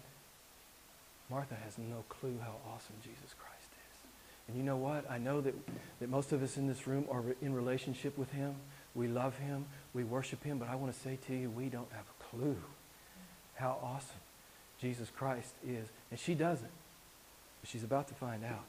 Martha 1.30 1.56
has 1.64 1.78
no 1.78 2.04
clue 2.10 2.38
how 2.44 2.56
awesome 2.74 2.96
Jesus 3.04 3.34
Christ 3.40 3.70
is. 3.72 3.98
and 4.48 4.58
you 4.58 4.64
know 4.64 4.78
what? 4.78 5.10
I 5.10 5.18
know 5.20 5.42
that, 5.42 5.54
that 6.00 6.10
most 6.10 6.32
of 6.32 6.44
us 6.44 6.58
in 6.58 6.68
this 6.68 6.88
room 6.88 7.06
are 7.10 7.24
in 7.42 7.54
relationship 7.54 8.18
with 8.18 8.32
Him. 8.32 8.56
We 8.96 9.08
love 9.08 9.38
Him. 9.38 9.66
We 9.94 10.04
worship 10.04 10.44
Him. 10.44 10.58
But 10.58 10.70
I 10.70 10.76
want 10.76 10.94
to 10.94 11.00
say 11.00 11.18
to 11.28 11.36
you, 11.36 11.50
we 11.50 11.70
don't 11.70 11.92
have 11.92 12.06
a 12.06 12.24
clue 12.24 12.58
how 13.56 13.78
awesome 13.82 14.22
Jesus 14.82 15.10
Christ 15.16 15.54
is. 15.68 15.88
And 16.12 16.20
she 16.20 16.34
doesn't. 16.34 16.72
But 17.62 17.70
she's 17.70 17.84
about 17.84 18.08
to 18.10 18.14
find 18.16 18.44
out. 18.44 18.66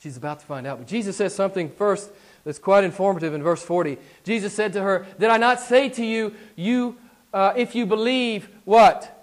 She's 0.00 0.16
about 0.16 0.40
to 0.40 0.46
find 0.46 0.66
out. 0.66 0.78
But 0.78 0.86
Jesus 0.86 1.16
says 1.16 1.34
something 1.34 1.70
first 1.70 2.10
that's 2.44 2.58
quite 2.58 2.84
informative 2.84 3.34
in 3.34 3.42
verse 3.42 3.62
40. 3.62 3.98
Jesus 4.24 4.52
said 4.52 4.72
to 4.72 4.82
her, 4.82 5.06
Did 5.18 5.28
I 5.30 5.36
not 5.36 5.60
say 5.60 5.90
to 5.90 6.04
you, 6.04 6.34
you 6.56 6.96
uh, 7.32 7.52
if 7.56 7.74
you 7.74 7.86
believe, 7.86 8.48
what? 8.64 9.16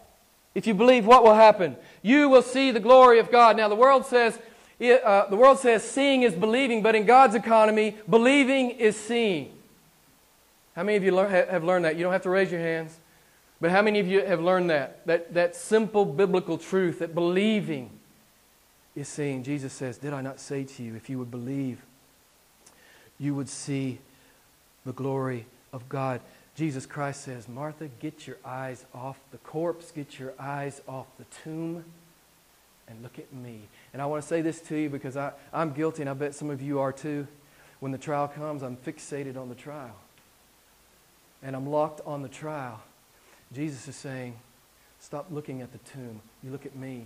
If 0.54 0.68
you 0.68 0.74
believe, 0.74 1.06
what 1.06 1.24
will 1.24 1.34
happen? 1.34 1.76
You 2.02 2.30
will 2.30 2.42
see 2.42 2.72
the 2.72 2.80
glory 2.80 3.20
of 3.20 3.32
God. 3.32 3.58
Now, 3.58 3.68
the 3.68 3.76
world 3.76 4.06
says 4.06 4.40
uh, 4.80 5.28
the 5.28 5.36
world 5.36 5.58
says 5.58 5.84
seeing 5.84 6.22
is 6.22 6.36
believing, 6.36 6.84
but 6.84 6.94
in 6.94 7.06
God's 7.06 7.34
economy, 7.34 7.98
believing 8.08 8.72
is 8.72 8.96
seeing. 8.96 9.52
How 10.76 10.84
many 10.84 10.98
of 10.98 11.04
you 11.04 11.12
learn, 11.12 11.32
have 11.32 11.64
learned 11.64 11.86
that? 11.86 11.96
You 11.96 12.04
don't 12.04 12.14
have 12.14 12.22
to 12.24 12.30
raise 12.30 12.52
your 12.52 12.62
hands. 12.62 12.96
But 13.60 13.72
how 13.72 13.82
many 13.82 14.00
of 14.00 14.08
you 14.08 14.24
have 14.24 14.40
learned 14.40 14.70
that? 14.70 15.04
That, 15.08 15.34
that 15.34 15.56
simple 15.56 16.06
biblical 16.06 16.60
truth 16.60 17.00
that 17.00 17.16
believing 17.16 17.97
is 18.98 19.08
seeing. 19.08 19.44
Jesus 19.44 19.72
says, 19.72 19.98
Did 19.98 20.14
I 20.14 20.22
not 20.22 20.40
say 20.40 20.64
to 20.64 20.84
you, 20.84 20.96
if 20.96 21.10
you 21.10 21.20
would 21.20 21.32
believe, 21.32 21.82
you 23.20 23.36
would 23.36 23.48
see 23.48 24.00
the 24.86 24.92
glory 24.92 25.46
of 25.72 25.88
God? 25.88 26.20
Jesus 26.56 26.88
Christ 26.88 27.24
says, 27.24 27.48
Martha, 27.48 27.88
get 28.00 28.26
your 28.26 28.38
eyes 28.44 28.86
off 28.94 29.20
the 29.32 29.38
corpse, 29.38 29.92
get 29.92 30.20
your 30.20 30.34
eyes 30.40 30.82
off 30.88 31.06
the 31.20 31.26
tomb, 31.44 31.86
and 32.88 33.04
look 33.04 33.20
at 33.20 33.32
me. 33.32 33.60
And 33.94 34.02
I 34.02 34.08
want 34.08 34.24
to 34.24 34.28
say 34.28 34.42
this 34.42 34.60
to 34.62 34.76
you 34.76 34.90
because 34.90 35.16
I, 35.16 35.34
I'm 35.54 35.74
guilty, 35.74 36.02
and 36.02 36.10
I 36.10 36.14
bet 36.14 36.34
some 36.34 36.50
of 36.50 36.62
you 36.62 36.80
are 36.80 36.92
too. 36.92 37.28
When 37.80 37.92
the 37.92 37.98
trial 38.00 38.28
comes, 38.28 38.64
I'm 38.64 38.78
fixated 38.78 39.38
on 39.38 39.50
the 39.50 39.56
trial. 39.56 39.96
And 41.44 41.56
I'm 41.56 41.70
locked 41.70 42.02
on 42.08 42.24
the 42.24 42.30
trial. 42.30 42.82
Jesus 43.54 43.88
is 43.88 43.96
saying, 43.96 44.36
Stop 45.00 45.28
looking 45.30 45.62
at 45.62 45.72
the 45.72 45.78
tomb. 45.78 46.22
You 46.44 46.50
look 46.50 46.66
at 46.66 46.76
me. 46.76 47.06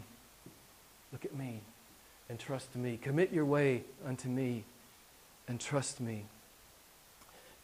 Look 1.11 1.25
at 1.25 1.35
me 1.35 1.59
and 2.31 2.39
trust 2.39 2.73
me. 2.77 2.97
Commit 3.01 3.33
your 3.33 3.43
way 3.43 3.83
unto 4.07 4.29
me 4.29 4.63
and 5.49 5.59
trust 5.59 5.99
me. 5.99 6.23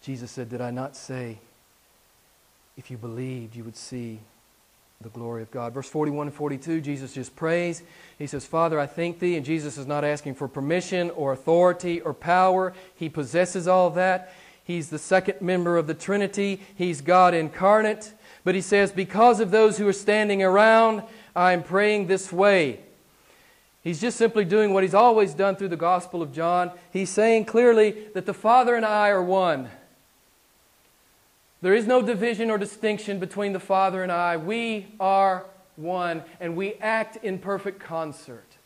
Jesus 0.01 0.29
said, 0.29 0.49
Did 0.49 0.59
I 0.59 0.71
not 0.71 0.97
say, 0.97 1.37
if 2.75 2.91
you 2.91 2.97
believed, 2.97 3.55
you 3.55 3.63
would 3.63 3.77
see 3.77 4.19
the 4.99 5.07
glory 5.07 5.41
of 5.41 5.51
God. 5.51 5.73
Verse 5.73 5.87
41 5.89 6.27
and 6.27 6.35
42, 6.35 6.81
Jesus 6.81 7.13
just 7.13 7.33
prays. 7.33 7.81
He 8.19 8.27
says, 8.27 8.45
Father, 8.45 8.77
I 8.77 8.87
thank 8.87 9.19
thee. 9.19 9.37
And 9.37 9.45
Jesus 9.45 9.77
is 9.77 9.87
not 9.87 10.03
asking 10.03 10.35
for 10.35 10.49
permission 10.49 11.11
or 11.11 11.31
authority 11.31 12.01
or 12.01 12.13
power. 12.13 12.73
He 12.93 13.07
possesses 13.07 13.69
all 13.69 13.89
that. 13.91 14.33
He's 14.65 14.89
the 14.89 14.99
second 14.99 15.39
member 15.39 15.77
of 15.77 15.87
the 15.87 15.93
Trinity. 15.93 16.59
He's 16.75 16.99
God 16.99 17.33
incarnate. 17.33 18.11
But 18.43 18.53
he 18.53 18.61
says, 18.61 18.91
Because 18.91 19.39
of 19.39 19.51
those 19.51 19.77
who 19.77 19.87
are 19.87 19.93
standing 19.93 20.43
around, 20.43 21.03
I'm 21.37 21.63
praying 21.63 22.07
this 22.07 22.33
way. 22.33 22.81
He's 23.87 24.01
just 24.01 24.17
simply 24.17 24.43
doing 24.43 24.73
what 24.73 24.83
he's 24.83 24.93
always 24.93 25.33
done 25.33 25.55
through 25.55 25.69
the 25.69 25.77
Gospel 25.77 26.21
of 26.21 26.33
John. 26.33 26.71
He's 26.91 27.09
saying 27.09 27.45
clearly 27.45 28.09
that 28.13 28.25
the 28.25 28.33
Father 28.33 28.75
and 28.75 28.85
I 28.85 29.07
are 29.11 29.23
one. 29.23 29.69
There 31.61 31.73
is 31.73 31.87
no 31.87 32.01
division 32.01 32.51
or 32.51 32.57
distinction 32.57 33.17
between 33.17 33.53
the 33.53 33.61
Father 33.61 34.03
and 34.03 34.11
I. 34.11 34.35
We 34.35 34.87
are 34.99 35.45
one, 35.77 36.25
and 36.41 36.57
we 36.57 36.73
act 36.81 37.23
in 37.23 37.39
perfect 37.39 37.79
concert. 37.79 38.57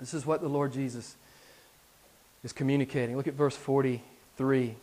This 0.00 0.12
is 0.12 0.26
what 0.26 0.40
the 0.40 0.48
Lord 0.48 0.72
Jesus 0.72 1.14
is 2.42 2.52
communicating. 2.52 3.16
Look 3.16 3.28
at 3.28 3.34
verse 3.34 3.56
43 3.56 4.74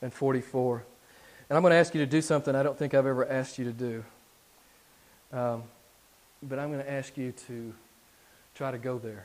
and 0.00 0.12
44. 0.12 0.84
And 1.48 1.56
I'm 1.56 1.62
going 1.64 1.72
to 1.72 1.76
ask 1.76 1.92
you 1.92 2.00
to 2.02 2.06
do 2.06 2.22
something 2.22 2.54
I 2.54 2.62
don't 2.62 2.78
think 2.78 2.94
I've 2.94 3.04
ever 3.04 3.28
asked 3.28 3.58
you 3.58 3.64
to 3.64 3.72
do. 3.72 4.04
Um, 5.32 5.64
but 6.40 6.60
I'm 6.60 6.70
going 6.70 6.84
to 6.84 6.92
ask 6.92 7.16
you 7.16 7.32
to 7.48 7.74
try 8.60 8.70
to 8.70 8.76
go 8.76 8.98
there. 8.98 9.24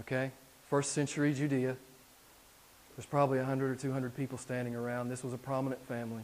Okay? 0.00 0.30
First 0.70 0.92
century 0.92 1.34
Judea. 1.34 1.76
There's 2.96 3.04
probably 3.04 3.36
100 3.36 3.72
or 3.72 3.74
200 3.74 4.16
people 4.16 4.38
standing 4.38 4.74
around. 4.74 5.10
This 5.10 5.22
was 5.22 5.34
a 5.34 5.36
prominent 5.36 5.86
family. 5.86 6.22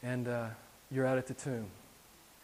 And 0.00 0.28
uh, 0.28 0.46
you're 0.92 1.04
out 1.04 1.18
at 1.18 1.26
the 1.26 1.34
tomb. 1.34 1.66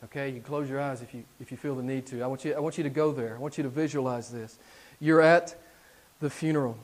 Okay? 0.03 0.31
You 0.31 0.41
close 0.41 0.69
your 0.69 0.81
eyes 0.81 1.03
if 1.03 1.15
you, 1.15 1.23
if 1.41 1.53
you 1.53 1.57
feel 1.57 1.77
the 1.77 1.85
need 1.85 2.05
to. 2.07 2.21
I 2.21 2.27
want, 2.27 2.45
you, 2.45 2.53
I 2.53 2.59
want 2.59 2.77
you 2.79 2.83
to 2.83 2.91
go 2.91 3.13
there. 3.13 3.37
I 3.37 3.39
want 3.39 3.59
you 3.59 3.63
to 3.63 3.71
visualize 3.71 4.31
this. 4.31 4.59
You're 4.99 5.21
at 5.21 5.55
the 6.19 6.31
funeral. 6.31 6.77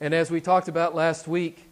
And 0.00 0.14
as 0.14 0.30
we 0.30 0.40
talked 0.40 0.68
about 0.68 0.94
last 0.94 1.28
week, 1.28 1.62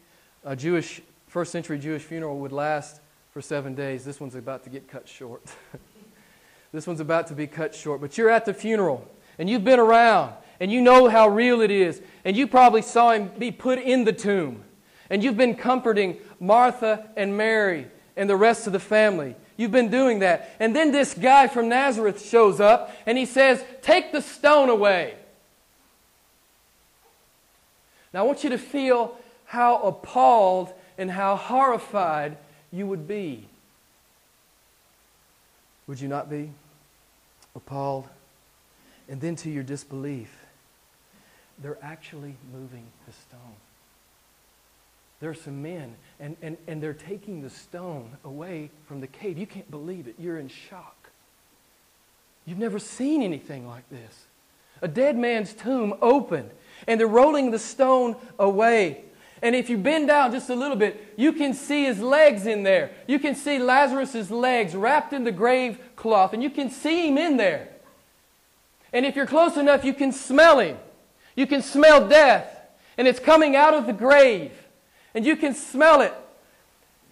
a 0.44 0.54
Jewish, 0.54 1.00
first 1.28 1.50
century 1.50 1.78
Jewish 1.78 2.02
funeral 2.02 2.40
would 2.40 2.52
last 2.52 3.00
for 3.32 3.40
seven 3.40 3.74
days. 3.74 4.04
This 4.04 4.20
one's 4.20 4.34
about 4.34 4.64
to 4.64 4.70
get 4.70 4.86
cut 4.86 5.08
short. 5.08 5.40
this 6.76 6.86
one's 6.86 7.00
about 7.00 7.28
to 7.28 7.34
be 7.34 7.46
cut 7.46 7.74
short. 7.74 8.02
But 8.02 8.18
you're 8.18 8.28
at 8.28 8.44
the 8.44 8.52
funeral, 8.52 9.08
and 9.38 9.48
you've 9.48 9.64
been 9.64 9.80
around, 9.80 10.34
and 10.60 10.70
you 10.70 10.82
know 10.82 11.08
how 11.08 11.26
real 11.26 11.62
it 11.62 11.70
is. 11.70 12.02
And 12.24 12.36
you 12.36 12.46
probably 12.46 12.82
saw 12.82 13.12
him 13.12 13.30
be 13.38 13.50
put 13.50 13.78
in 13.78 14.04
the 14.04 14.12
tomb. 14.12 14.62
And 15.08 15.24
you've 15.24 15.38
been 15.38 15.54
comforting 15.54 16.18
Martha 16.38 17.08
and 17.16 17.36
Mary 17.36 17.86
and 18.16 18.28
the 18.28 18.36
rest 18.36 18.66
of 18.66 18.74
the 18.74 18.80
family. 18.80 19.36
You've 19.56 19.70
been 19.70 19.90
doing 19.90 20.18
that. 20.18 20.54
And 20.60 20.76
then 20.76 20.92
this 20.92 21.14
guy 21.14 21.46
from 21.46 21.68
Nazareth 21.68 22.22
shows 22.22 22.60
up 22.60 22.94
and 23.06 23.16
he 23.16 23.24
says, 23.24 23.64
Take 23.80 24.12
the 24.12 24.20
stone 24.20 24.68
away. 24.68 25.14
Now, 28.12 28.20
I 28.20 28.22
want 28.24 28.44
you 28.44 28.50
to 28.50 28.58
feel 28.58 29.16
how 29.46 29.78
appalled 29.78 30.72
and 30.98 31.10
how 31.10 31.36
horrified 31.36 32.36
you 32.70 32.86
would 32.86 33.08
be. 33.08 33.46
Would 35.86 36.00
you 36.00 36.08
not 36.08 36.28
be? 36.28 36.50
Appalled? 37.56 38.06
And 39.08 39.20
then 39.20 39.34
to 39.36 39.50
your 39.50 39.62
disbelief, 39.62 40.30
they're 41.58 41.78
actually 41.82 42.36
moving 42.52 42.84
the 43.06 43.12
stone. 43.12 43.56
There 45.20 45.30
are 45.30 45.34
some 45.34 45.62
men, 45.62 45.96
and, 46.20 46.36
and, 46.42 46.58
and 46.66 46.82
they're 46.82 46.92
taking 46.92 47.40
the 47.40 47.48
stone 47.48 48.10
away 48.24 48.70
from 48.86 49.00
the 49.00 49.06
cave. 49.06 49.38
You 49.38 49.46
can't 49.46 49.70
believe 49.70 50.06
it. 50.06 50.16
You're 50.18 50.38
in 50.38 50.48
shock. 50.48 51.10
You've 52.44 52.58
never 52.58 52.78
seen 52.78 53.22
anything 53.22 53.66
like 53.66 53.88
this. 53.88 54.26
A 54.82 54.88
dead 54.88 55.16
man's 55.16 55.54
tomb 55.54 55.94
opened, 56.02 56.50
and 56.86 57.00
they're 57.00 57.06
rolling 57.06 57.50
the 57.50 57.58
stone 57.58 58.16
away. 58.38 59.04
And 59.42 59.54
if 59.54 59.68
you 59.68 59.76
bend 59.76 60.08
down 60.08 60.32
just 60.32 60.48
a 60.48 60.54
little 60.54 60.76
bit, 60.76 61.12
you 61.16 61.32
can 61.32 61.52
see 61.52 61.84
his 61.84 62.00
legs 62.00 62.46
in 62.46 62.62
there. 62.62 62.90
You 63.06 63.18
can 63.18 63.34
see 63.34 63.58
Lazarus's 63.58 64.30
legs 64.30 64.74
wrapped 64.74 65.12
in 65.12 65.24
the 65.24 65.32
grave 65.32 65.78
cloth, 65.94 66.32
and 66.32 66.42
you 66.42 66.50
can 66.50 66.70
see 66.70 67.08
him 67.08 67.18
in 67.18 67.36
there. 67.36 67.68
And 68.92 69.04
if 69.04 69.14
you're 69.14 69.26
close 69.26 69.56
enough, 69.56 69.84
you 69.84 69.92
can 69.92 70.12
smell 70.12 70.58
him. 70.58 70.78
You 71.34 71.46
can 71.46 71.60
smell 71.60 72.08
death, 72.08 72.48
and 72.96 73.06
it's 73.06 73.20
coming 73.20 73.54
out 73.54 73.74
of 73.74 73.86
the 73.86 73.92
grave, 73.92 74.52
and 75.14 75.26
you 75.26 75.36
can 75.36 75.54
smell 75.54 76.00
it. 76.00 76.14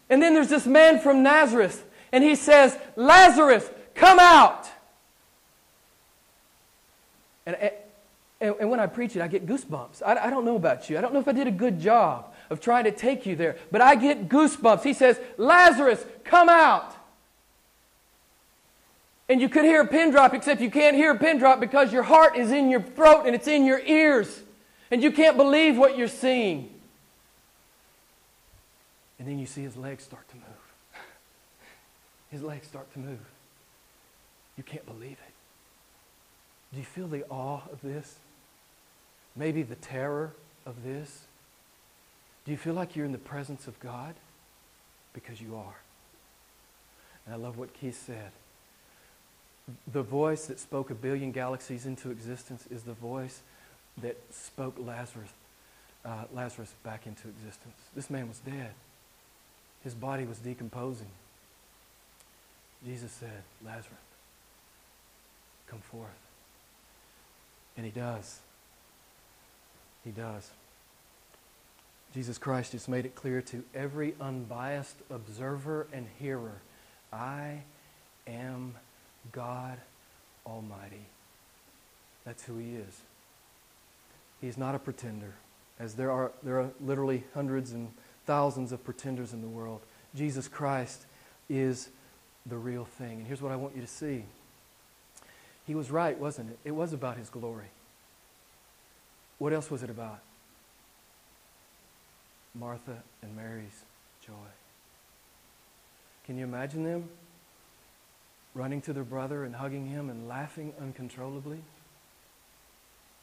And 0.09 0.23
then 0.23 0.33
there's 0.35 0.49
this 0.49 0.67
man 0.67 1.01
from 1.01 1.23
Nazareth, 1.23 1.85
and 2.11 2.25
he 2.25 2.37
says, 2.37 2.79
Lazarus, 2.97 3.69
come 3.95 4.19
out. 4.19 4.67
And 7.45 7.71
and, 8.45 8.55
and 8.61 8.71
when 8.71 8.79
I 8.79 8.87
preach 8.87 9.17
it, 9.17 9.23
I 9.23 9.29
get 9.29 9.47
goosebumps. 9.47 10.03
I, 10.05 10.27
I 10.27 10.31
don't 10.31 10.45
know 10.45 10.57
about 10.57 10.91
you. 10.91 10.99
I 10.99 11.01
don't 11.01 11.15
know 11.15 11.21
if 11.21 11.29
I 11.29 11.33
did 11.33 11.47
a 11.47 11.53
good 11.53 11.81
job 11.81 12.33
of 12.51 12.61
trying 12.61 12.85
to 12.85 12.93
take 12.93 13.25
you 13.25 13.35
there, 13.35 13.57
but 13.73 13.81
I 13.81 13.95
get 13.95 14.29
goosebumps. 14.29 14.83
He 14.83 14.93
says, 14.93 15.19
Lazarus, 15.39 16.05
come 16.25 16.51
out. 16.51 16.95
And 19.31 19.41
you 19.41 19.49
could 19.49 19.65
hear 19.65 19.81
a 19.81 19.87
pin 19.87 20.11
drop, 20.11 20.35
except 20.35 20.61
you 20.61 20.71
can't 20.71 20.95
hear 20.95 21.13
a 21.13 21.19
pin 21.19 21.39
drop 21.39 21.59
because 21.59 21.91
your 21.91 22.03
heart 22.03 22.37
is 22.37 22.53
in 22.53 22.69
your 22.69 22.83
throat 22.83 23.25
and 23.25 23.35
it's 23.35 23.49
in 23.49 23.65
your 23.65 23.81
ears. 23.81 24.43
And 24.91 25.03
you 25.03 25.11
can't 25.11 25.39
believe 25.39 25.79
what 25.79 25.97
you're 25.97 26.07
seeing. 26.07 26.69
And 29.19 29.27
then 29.27 29.39
you 29.39 29.47
see 29.47 29.63
his 29.63 29.77
legs 29.77 30.05
start 30.05 30.29
to 30.29 30.35
move. 30.35 30.45
His 32.31 32.43
legs 32.43 32.67
start 32.67 32.93
to 32.93 32.99
move. 32.99 33.21
You 34.59 34.65
can't 34.65 34.85
believe 34.85 35.13
it. 35.13 35.35
Do 36.73 36.81
you 36.81 36.85
feel 36.85 37.07
the 37.07 37.25
awe 37.31 37.63
of 37.73 37.81
this? 37.81 38.17
Maybe 39.37 39.63
the 39.63 39.75
terror 39.77 40.33
of 40.67 40.85
this? 40.85 41.25
Do 42.45 42.53
you 42.53 42.59
feel 42.59 42.75
like 42.75 42.95
you're 42.95 43.07
in 43.07 43.13
the 43.13 43.19
presence 43.19 43.67
of 43.67 43.79
God? 43.81 44.15
Because 45.13 45.41
you 45.41 45.57
are. 45.57 45.77
And 47.25 47.35
I 47.35 47.39
love 47.39 47.57
what 47.57 47.73
Keith 47.73 48.01
said. 48.07 48.33
The 49.91 50.03
voice 50.03 50.47
that 50.47 50.61
spoke 50.61 50.91
a 50.91 50.95
billion 50.95 51.33
galaxies 51.33 51.87
into 51.87 52.11
existence 52.11 52.67
is 52.71 52.83
the 52.83 52.93
voice 52.93 53.41
that 54.03 54.17
spoke 54.31 54.77
Lazarus, 54.79 55.31
uh, 56.05 56.25
Lazarus 56.35 56.75
back 56.83 57.07
into 57.07 57.29
existence. 57.29 57.77
This 57.95 58.11
man 58.11 58.29
was 58.29 58.39
dead. 58.41 58.73
His 59.83 59.95
body 59.95 60.25
was 60.25 60.39
decomposing. 60.39 61.11
Jesus 62.85 63.13
said, 63.13 63.43
Lazarus, 63.65 63.89
come 65.67 65.81
forth. 65.81 66.11
And 67.77 67.87
he 67.87 67.93
does. 67.93 68.41
He 70.05 70.11
does. 70.11 70.51
Jesus 72.15 72.39
Christ 72.39 72.73
has 72.73 72.87
made 72.87 73.07
it 73.07 73.15
clear 73.17 73.43
to 73.43 73.65
every 73.75 74.15
unbiased 74.21 74.97
observer 75.11 75.89
and 75.93 76.07
hearer 76.19 76.61
I 77.13 77.63
am 78.27 78.75
God 79.33 79.79
Almighty. 80.47 81.07
That's 82.25 82.45
who 82.45 82.59
He 82.59 82.75
is. 82.75 83.01
He's 84.41 84.59
not 84.59 84.75
a 84.75 84.79
pretender, 84.79 85.35
as 85.79 85.95
there 85.95 86.11
are, 86.11 86.33
there 86.43 86.61
are 86.61 86.71
literally 86.81 87.25
hundreds 87.35 87.73
and 87.73 87.89
thousands 88.27 88.73
of 88.73 88.85
pretenders 88.85 89.33
in 89.33 89.41
the 89.41 89.49
world. 89.49 89.81
Jesus 90.15 90.49
Christ 90.49 91.07
is 91.49 91.89
the 92.47 92.57
real 92.57 92.85
thing. 92.85 93.19
And 93.19 93.27
here's 93.27 93.43
what 93.43 93.53
I 93.53 93.57
want 93.57 93.75
you 93.75 93.83
to 93.83 93.89
see 93.89 94.25
He 95.67 95.75
was 95.75 95.91
right, 95.91 96.19
wasn't 96.19 96.51
it? 96.51 96.59
It 96.65 96.73
was 96.73 96.93
about 96.93 97.17
His 97.17 97.29
glory. 97.29 97.71
What 99.39 99.53
else 99.53 99.71
was 99.71 99.83
it 99.83 99.91
about? 99.91 100.21
Martha 102.55 103.03
and 103.23 103.35
Mary's 103.35 103.83
joy. 104.25 104.33
Can 106.27 106.39
you 106.39 106.45
imagine 106.45 106.85
them 106.85 107.09
running 108.55 108.81
to 108.83 108.93
their 108.93 109.05
brother 109.05 109.45
and 109.45 109.57
hugging 109.57 109.87
him 109.87 110.09
and 110.09 110.29
laughing 110.29 110.73
uncontrollably 110.81 111.59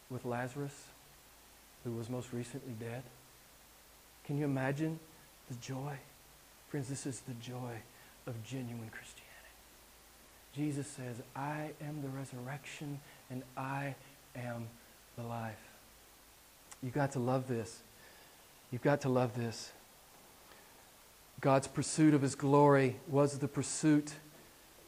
with 0.09 0.25
Lazarus, 0.25 0.87
who 1.83 1.91
was 1.91 2.09
most 2.09 2.33
recently 2.33 2.73
dead? 2.79 3.03
Can 4.25 4.37
you 4.37 4.45
imagine 4.45 4.99
the 5.49 5.55
joy? 5.55 5.95
Friends, 6.69 6.89
this 6.89 7.05
is 7.05 7.21
the 7.21 7.33
joy 7.35 7.73
of 8.27 8.43
genuine 8.43 8.89
Christianity. 8.91 9.27
Jesus 10.53 10.87
says, 10.87 11.15
I 11.35 11.71
am 11.81 12.01
the 12.01 12.09
resurrection 12.09 12.99
and 13.29 13.43
I 13.55 13.95
am 14.35 14.67
the 15.17 15.23
life. 15.23 15.70
You've 16.83 16.93
got 16.93 17.11
to 17.13 17.19
love 17.19 17.47
this. 17.47 17.81
You've 18.71 18.81
got 18.81 19.01
to 19.01 19.09
love 19.09 19.35
this. 19.35 19.71
God's 21.39 21.67
pursuit 21.67 22.13
of 22.13 22.21
his 22.21 22.35
glory 22.35 22.97
was 23.07 23.39
the 23.39 23.47
pursuit 23.47 24.13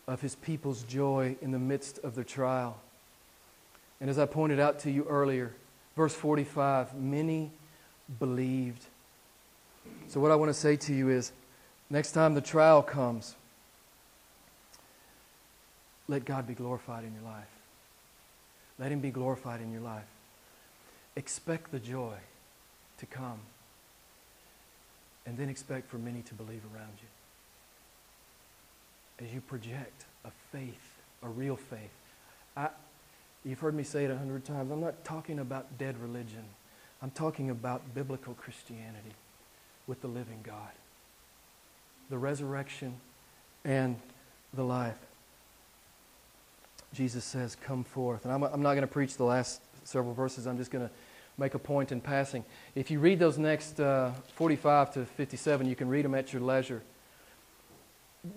of 0.07 0.21
his 0.21 0.35
people's 0.35 0.83
joy 0.83 1.35
in 1.41 1.51
the 1.51 1.59
midst 1.59 1.99
of 1.99 2.15
their 2.15 2.23
trial. 2.23 2.79
And 3.99 4.09
as 4.09 4.19
I 4.19 4.25
pointed 4.25 4.59
out 4.59 4.79
to 4.79 4.91
you 4.91 5.05
earlier, 5.09 5.53
verse 5.95 6.13
45 6.13 6.95
many 6.95 7.51
believed. 8.19 8.83
So, 10.07 10.19
what 10.19 10.31
I 10.31 10.35
want 10.35 10.49
to 10.49 10.53
say 10.53 10.75
to 10.75 10.93
you 10.93 11.09
is 11.09 11.31
next 11.89 12.11
time 12.11 12.33
the 12.33 12.41
trial 12.41 12.81
comes, 12.81 13.35
let 16.07 16.25
God 16.25 16.47
be 16.47 16.53
glorified 16.53 17.03
in 17.03 17.13
your 17.13 17.23
life. 17.23 17.47
Let 18.77 18.91
him 18.91 18.99
be 18.99 19.11
glorified 19.11 19.61
in 19.61 19.71
your 19.71 19.81
life 19.81 20.12
expect 21.15 21.71
the 21.71 21.79
joy 21.79 22.15
to 22.97 23.05
come. 23.05 23.39
And 25.25 25.37
then 25.37 25.49
expect 25.49 25.89
for 25.89 25.97
many 25.97 26.21
to 26.23 26.33
believe 26.33 26.61
around 26.75 26.97
you. 27.01 27.07
As 29.25 29.33
you 29.33 29.41
project 29.41 30.05
a 30.25 30.31
faith, 30.51 30.99
a 31.21 31.29
real 31.29 31.55
faith. 31.55 31.91
I, 32.57 32.69
you've 33.45 33.59
heard 33.59 33.73
me 33.73 33.83
say 33.83 34.05
it 34.05 34.11
a 34.11 34.17
hundred 34.17 34.43
times. 34.43 34.71
I'm 34.71 34.81
not 34.81 35.05
talking 35.05 35.39
about 35.39 35.77
dead 35.77 35.95
religion. 36.01 36.43
I'm 37.01 37.11
talking 37.11 37.49
about 37.49 37.93
biblical 37.93 38.33
Christianity 38.33 39.13
with 39.87 40.01
the 40.01 40.07
living 40.07 40.39
God. 40.43 40.71
The 42.09 42.17
resurrection 42.17 42.95
and 43.63 43.97
the 44.53 44.63
life. 44.63 44.97
Jesus 46.93 47.23
says, 47.23 47.55
Come 47.55 47.83
forth. 47.83 48.25
And 48.25 48.33
I'm, 48.33 48.43
I'm 48.43 48.61
not 48.61 48.73
going 48.73 48.81
to 48.81 48.87
preach 48.87 49.17
the 49.17 49.23
last 49.23 49.61
several 49.83 50.13
verses. 50.13 50.47
I'm 50.47 50.57
just 50.57 50.71
going 50.71 50.87
to 50.87 50.93
make 51.37 51.53
a 51.55 51.59
point 51.59 51.91
in 51.91 52.01
passing. 52.01 52.45
If 52.75 52.91
you 52.91 52.99
read 52.99 53.19
those 53.19 53.37
next 53.37 53.79
uh, 53.79 54.11
45 54.35 54.93
to 54.93 55.05
57, 55.05 55.67
you 55.67 55.75
can 55.75 55.89
read 55.89 56.05
them 56.05 56.15
at 56.15 56.31
your 56.31 56.41
leisure. 56.41 56.83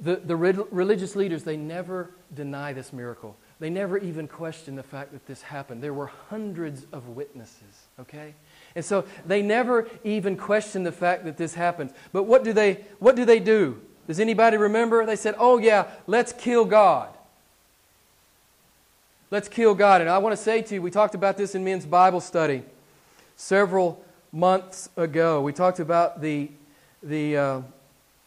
the, 0.00 0.16
the 0.16 0.36
religious 0.36 1.14
leaders, 1.14 1.44
they 1.44 1.56
never 1.56 2.10
deny 2.34 2.72
this 2.72 2.92
miracle. 2.92 3.36
They 3.58 3.70
never 3.70 3.96
even 3.98 4.28
question 4.28 4.76
the 4.76 4.82
fact 4.82 5.12
that 5.12 5.26
this 5.26 5.40
happened. 5.40 5.82
There 5.82 5.94
were 5.94 6.10
hundreds 6.28 6.86
of 6.92 7.08
witnesses, 7.08 7.86
okay? 7.98 8.34
And 8.74 8.84
so 8.84 9.06
they 9.24 9.40
never 9.40 9.88
even 10.04 10.36
question 10.36 10.82
the 10.82 10.92
fact 10.92 11.24
that 11.24 11.38
this 11.38 11.54
happened. 11.54 11.92
But 12.12 12.24
what 12.24 12.44
do 12.44 12.52
they 12.52 12.84
what 12.98 13.16
do 13.16 13.24
they 13.24 13.40
do? 13.40 13.80
Does 14.06 14.20
anybody 14.20 14.58
remember? 14.58 15.06
They 15.06 15.16
said, 15.16 15.34
"Oh 15.38 15.56
yeah, 15.56 15.90
let's 16.06 16.34
kill 16.34 16.66
God." 16.66 17.15
Let's 19.30 19.48
kill 19.48 19.74
God. 19.74 20.00
And 20.00 20.08
I 20.08 20.18
want 20.18 20.36
to 20.36 20.42
say 20.42 20.62
to 20.62 20.74
you, 20.74 20.82
we 20.82 20.90
talked 20.90 21.14
about 21.14 21.36
this 21.36 21.54
in 21.54 21.64
men's 21.64 21.86
Bible 21.86 22.20
study 22.20 22.62
several 23.36 24.04
months 24.32 24.88
ago. 24.96 25.40
We 25.42 25.52
talked 25.52 25.80
about 25.80 26.20
the 26.20 26.50
the 27.02 27.36
uh, 27.36 27.60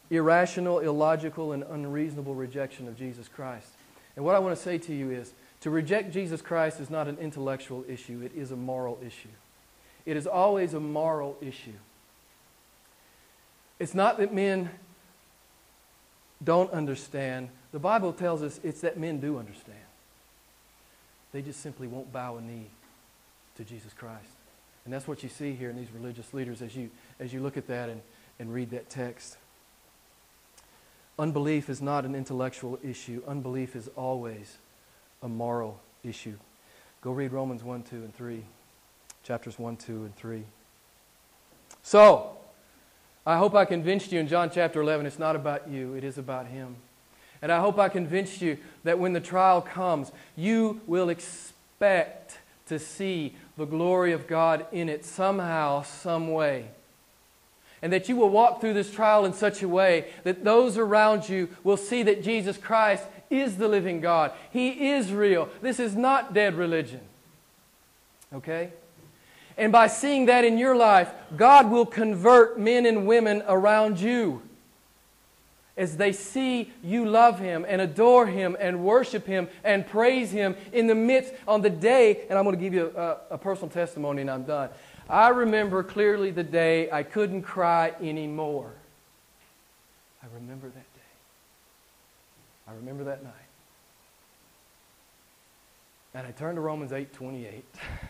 irrational, 0.09 0.79
illogical, 0.79 1.53
and 1.53 1.63
unreasonable 1.63 2.35
rejection 2.35 2.87
of 2.87 2.97
Jesus 2.97 3.27
Christ. 3.27 3.67
And 4.15 4.25
what 4.25 4.35
I 4.35 4.39
want 4.39 4.55
to 4.55 4.61
say 4.61 4.77
to 4.77 4.93
you 4.93 5.11
is 5.11 5.33
to 5.61 5.69
reject 5.69 6.13
Jesus 6.13 6.41
Christ 6.41 6.79
is 6.79 6.89
not 6.89 7.07
an 7.07 7.17
intellectual 7.17 7.85
issue, 7.87 8.21
it 8.23 8.33
is 8.35 8.51
a 8.51 8.55
moral 8.55 8.97
issue. 9.05 9.29
It 10.05 10.17
is 10.17 10.25
always 10.25 10.73
a 10.73 10.79
moral 10.79 11.37
issue. 11.41 11.73
It's 13.79 13.93
not 13.93 14.17
that 14.17 14.33
men 14.33 14.69
don't 16.43 16.71
understand. 16.71 17.49
The 17.71 17.79
Bible 17.79 18.13
tells 18.13 18.41
us 18.41 18.59
it's 18.63 18.81
that 18.81 18.97
men 18.97 19.19
do 19.19 19.37
understand. 19.37 19.78
They 21.31 21.41
just 21.41 21.61
simply 21.61 21.87
won't 21.87 22.11
bow 22.11 22.37
a 22.37 22.41
knee 22.41 22.67
to 23.57 23.63
Jesus 23.63 23.93
Christ. 23.93 24.25
And 24.85 24.93
that's 24.93 25.07
what 25.07 25.21
you 25.21 25.29
see 25.29 25.53
here 25.53 25.69
in 25.69 25.75
these 25.75 25.91
religious 25.93 26.33
leaders 26.33 26.61
as 26.61 26.75
you, 26.75 26.89
as 27.19 27.33
you 27.33 27.41
look 27.41 27.57
at 27.57 27.67
that 27.67 27.89
and, 27.89 28.01
and 28.39 28.53
read 28.53 28.71
that 28.71 28.89
text. 28.89 29.37
Unbelief 31.19 31.69
is 31.69 31.81
not 31.81 32.05
an 32.05 32.15
intellectual 32.15 32.79
issue, 32.81 33.21
unbelief 33.27 33.75
is 33.75 33.89
always 33.95 34.57
a 35.21 35.27
moral 35.27 35.79
issue. 36.03 36.35
Go 37.01 37.11
read 37.11 37.33
Romans 37.33 37.63
1, 37.63 37.83
2, 37.83 37.95
and 37.97 38.15
3, 38.15 38.41
chapters 39.23 39.59
1, 39.59 39.77
2, 39.77 39.91
and 40.05 40.15
3. 40.15 40.43
So, 41.83 42.37
I 43.25 43.37
hope 43.37 43.53
I 43.53 43.65
convinced 43.65 44.11
you 44.11 44.19
in 44.19 44.27
John 44.27 44.49
chapter 44.49 44.81
11 44.81 45.05
it's 45.05 45.19
not 45.19 45.35
about 45.35 45.69
you, 45.69 45.93
it 45.93 46.03
is 46.03 46.17
about 46.17 46.47
Him. 46.47 46.77
And 47.41 47.51
I 47.51 47.59
hope 47.59 47.79
I 47.79 47.89
convinced 47.89 48.41
you 48.41 48.57
that 48.83 48.99
when 48.99 49.13
the 49.13 49.21
trial 49.21 49.61
comes, 49.61 50.11
you 50.35 50.81
will 50.87 51.09
expect 51.09 52.39
to 52.67 52.79
see 52.79 53.35
the 53.57 53.65
glory 53.65 54.11
of 54.11 54.27
God 54.27 54.65
in 54.71 54.89
it 54.89 55.05
somehow, 55.05 55.83
some 55.83 56.31
way 56.31 56.69
and 57.81 57.93
that 57.93 58.09
you 58.09 58.15
will 58.15 58.29
walk 58.29 58.59
through 58.59 58.73
this 58.73 58.91
trial 58.91 59.25
in 59.25 59.33
such 59.33 59.61
a 59.61 59.67
way 59.67 60.11
that 60.23 60.43
those 60.43 60.77
around 60.77 61.29
you 61.29 61.49
will 61.63 61.77
see 61.77 62.03
that 62.03 62.23
Jesus 62.23 62.57
Christ 62.57 63.05
is 63.29 63.57
the 63.57 63.67
living 63.67 64.01
God. 64.01 64.31
He 64.51 64.89
is 64.91 65.13
real. 65.13 65.49
This 65.61 65.79
is 65.79 65.95
not 65.95 66.33
dead 66.33 66.55
religion. 66.55 67.01
Okay? 68.33 68.71
And 69.57 69.71
by 69.71 69.87
seeing 69.87 70.25
that 70.27 70.43
in 70.43 70.57
your 70.57 70.75
life, 70.75 71.11
God 71.35 71.69
will 71.69 71.85
convert 71.85 72.59
men 72.59 72.85
and 72.85 73.07
women 73.07 73.43
around 73.47 73.99
you 73.99 74.41
as 75.79 75.97
they 75.97 76.11
see 76.11 76.71
you 76.83 77.05
love 77.05 77.39
Him 77.39 77.65
and 77.67 77.81
adore 77.81 78.27
Him 78.27 78.55
and 78.59 78.83
worship 78.83 79.25
Him 79.25 79.47
and 79.63 79.87
praise 79.87 80.29
Him 80.29 80.55
in 80.73 80.87
the 80.87 80.93
midst, 80.93 81.33
on 81.47 81.61
the 81.61 81.69
day, 81.69 82.25
and 82.29 82.37
I'm 82.37 82.43
going 82.43 82.55
to 82.55 82.61
give 82.61 82.73
you 82.73 82.93
a, 82.95 83.17
a 83.31 83.37
personal 83.37 83.69
testimony 83.69 84.21
and 84.21 84.29
I'm 84.29 84.43
done. 84.43 84.69
I 85.09 85.29
remember 85.29 85.81
clearly 85.81 86.29
the 86.29 86.43
day 86.43 86.91
I 86.91 87.01
couldn't 87.01 87.41
cry 87.41 87.93
anymore. 88.01 88.71
I 90.21 90.27
remember 90.35 90.67
that 90.67 90.73
day. 90.75 90.99
I 92.67 92.73
remember 92.73 93.05
that 93.05 93.23
night. 93.23 93.33
And 96.13 96.27
I 96.27 96.31
turned 96.31 96.57
to 96.57 96.61
Romans 96.61 96.91
8 96.91 97.13
28, 97.13 97.63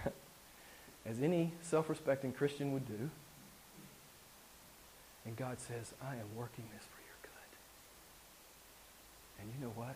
as 1.06 1.22
any 1.22 1.52
self 1.62 1.88
respecting 1.88 2.32
Christian 2.32 2.74
would 2.74 2.88
do. 2.88 3.10
And 5.26 5.36
God 5.36 5.60
says, 5.60 5.94
I 6.04 6.14
am 6.14 6.36
working 6.36 6.66
this 6.74 6.84
for. 6.84 6.99
And 9.42 9.52
you 9.54 9.66
know 9.66 9.74
what? 9.76 9.96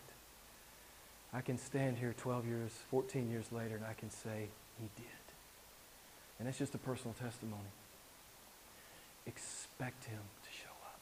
I 1.32 1.40
can 1.40 1.58
stand 1.58 1.98
here 1.98 2.14
12 2.16 2.46
years, 2.46 2.70
14 2.90 3.30
years 3.30 3.46
later, 3.50 3.76
and 3.76 3.84
I 3.84 3.94
can 3.94 4.10
say, 4.10 4.48
He 4.80 4.88
did. 4.96 5.06
And 6.38 6.48
it's 6.48 6.58
just 6.58 6.74
a 6.74 6.78
personal 6.78 7.14
testimony. 7.14 7.72
Expect 9.26 10.04
him 10.04 10.20
to 10.42 10.50
show 10.50 10.74
up. 10.84 11.00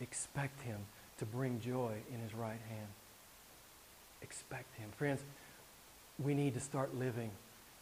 Expect 0.00 0.62
him 0.62 0.78
to 1.18 1.24
bring 1.24 1.60
joy 1.60 1.92
in 2.12 2.20
his 2.20 2.34
right 2.34 2.60
hand. 2.68 2.88
Expect 4.22 4.74
him. 4.76 4.90
Friends, 4.96 5.20
we 6.18 6.34
need 6.34 6.54
to 6.54 6.60
start 6.60 6.94
living 6.96 7.30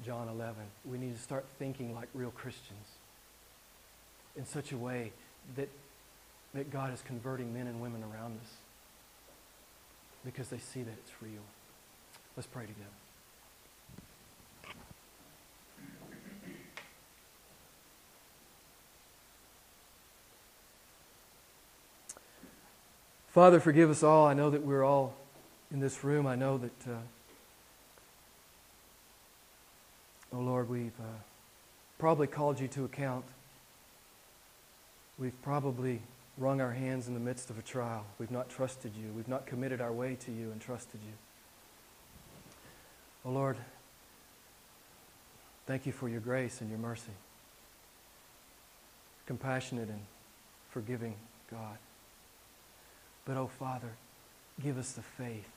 John 0.05 0.29
11. 0.29 0.57
We 0.85 0.99
need 0.99 1.17
to 1.17 1.23
start 1.23 1.47
thinking 1.59 1.95
like 1.95 2.09
real 2.15 2.31
Christians 2.31 2.87
in 4.37 4.45
such 4.45 4.73
a 4.73 4.77
way 4.77 5.13
that, 5.57 5.69
that 6.55 6.71
God 6.71 6.93
is 6.93 7.01
converting 7.01 7.55
men 7.55 7.67
and 7.67 7.81
women 7.81 8.03
around 8.03 8.39
us 8.43 8.51
because 10.27 10.49
they 10.49 10.59
see 10.59 10.83
that 10.83 10.91
it's 10.91 11.13
real. 11.23 11.41
Let's 12.37 12.49
pray 12.49 12.65
together. 12.65 12.91
Father, 23.29 23.61
forgive 23.61 23.89
us 23.89 24.03
all. 24.03 24.27
I 24.27 24.35
know 24.35 24.51
that 24.51 24.63
we're 24.63 24.83
all 24.83 25.15
in 25.71 25.79
this 25.79 26.03
room. 26.03 26.27
I 26.27 26.35
know 26.35 26.59
that, 26.59 26.91
uh, 26.91 26.95
oh 30.33 30.41
Lord, 30.41 30.69
we've 30.69 30.99
uh, 30.99 31.21
probably 31.99 32.27
called 32.27 32.59
you 32.59 32.67
to 32.69 32.85
account. 32.85 33.27
We've 35.19 35.41
probably 35.43 36.01
wrung 36.39 36.61
our 36.61 36.73
hands 36.73 37.09
in 37.09 37.15
the 37.15 37.21
midst 37.21 37.51
of 37.51 37.59
a 37.59 37.63
trial. 37.63 38.05
We've 38.19 38.31
not 38.31 38.49
trusted 38.49 38.93
you. 38.95 39.13
We've 39.15 39.29
not 39.29 39.47
committed 39.47 39.81
our 39.81 39.93
way 39.93 40.17
to 40.17 40.33
you 40.33 40.51
and 40.51 40.61
trusted 40.61 41.01
you. 41.05 41.13
Oh 43.25 43.31
Lord, 43.31 43.57
thank 45.67 45.87
you 45.87 45.93
for 45.93 46.09
your 46.09 46.21
grace 46.21 46.61
and 46.61 46.71
your 46.71 46.79
mercy. 46.79 47.13
Compassionate 49.27 49.89
and 49.89 50.03
forgiving 50.71 51.15
God. 51.51 51.79
But, 53.25 53.37
oh 53.37 53.49
Father, 53.59 53.91
give 54.63 54.79
us 54.79 54.93
the 54.93 55.03
faith 55.03 55.51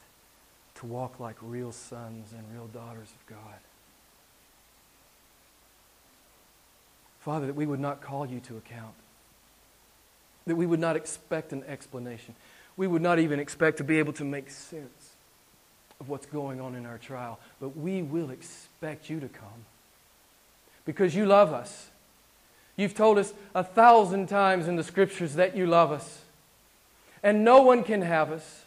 to 0.75 0.85
walk 0.85 1.19
like 1.19 1.35
real 1.41 1.71
sons 1.71 2.33
and 2.33 2.43
real 2.53 2.67
daughters 2.67 3.09
of 3.09 3.25
God. 3.27 3.59
Father, 7.19 7.47
that 7.47 7.55
we 7.55 7.65
would 7.65 7.79
not 7.79 8.01
call 8.01 8.25
you 8.25 8.39
to 8.39 8.57
account, 8.57 8.95
that 10.49 10.55
we 10.55 10.65
would 10.65 10.79
not 10.79 10.95
expect 10.95 11.53
an 11.53 11.63
explanation. 11.67 12.35
We 12.75 12.87
would 12.87 13.01
not 13.01 13.19
even 13.19 13.39
expect 13.39 13.77
to 13.77 13.83
be 13.83 13.99
able 13.99 14.13
to 14.13 14.23
make 14.23 14.49
sense 14.49 15.13
of 15.99 16.09
what's 16.09 16.25
going 16.25 16.61
on 16.61 16.75
in 16.75 16.85
our 16.85 16.97
trial, 16.97 17.39
but 17.59 17.77
we 17.77 18.01
will 18.01 18.29
expect 18.29 19.09
you 19.09 19.19
to 19.19 19.27
come 19.27 19.65
because 20.85 21.15
you 21.15 21.25
love 21.25 21.53
us. 21.53 21.89
You've 22.75 22.95
told 22.95 23.17
us 23.17 23.33
a 23.53 23.63
thousand 23.63 24.27
times 24.27 24.67
in 24.67 24.75
the 24.75 24.83
scriptures 24.83 25.35
that 25.35 25.55
you 25.55 25.65
love 25.65 25.91
us 25.91 26.21
and 27.23 27.43
no 27.43 27.61
one 27.61 27.83
can 27.83 28.01
have 28.01 28.31
us, 28.31 28.63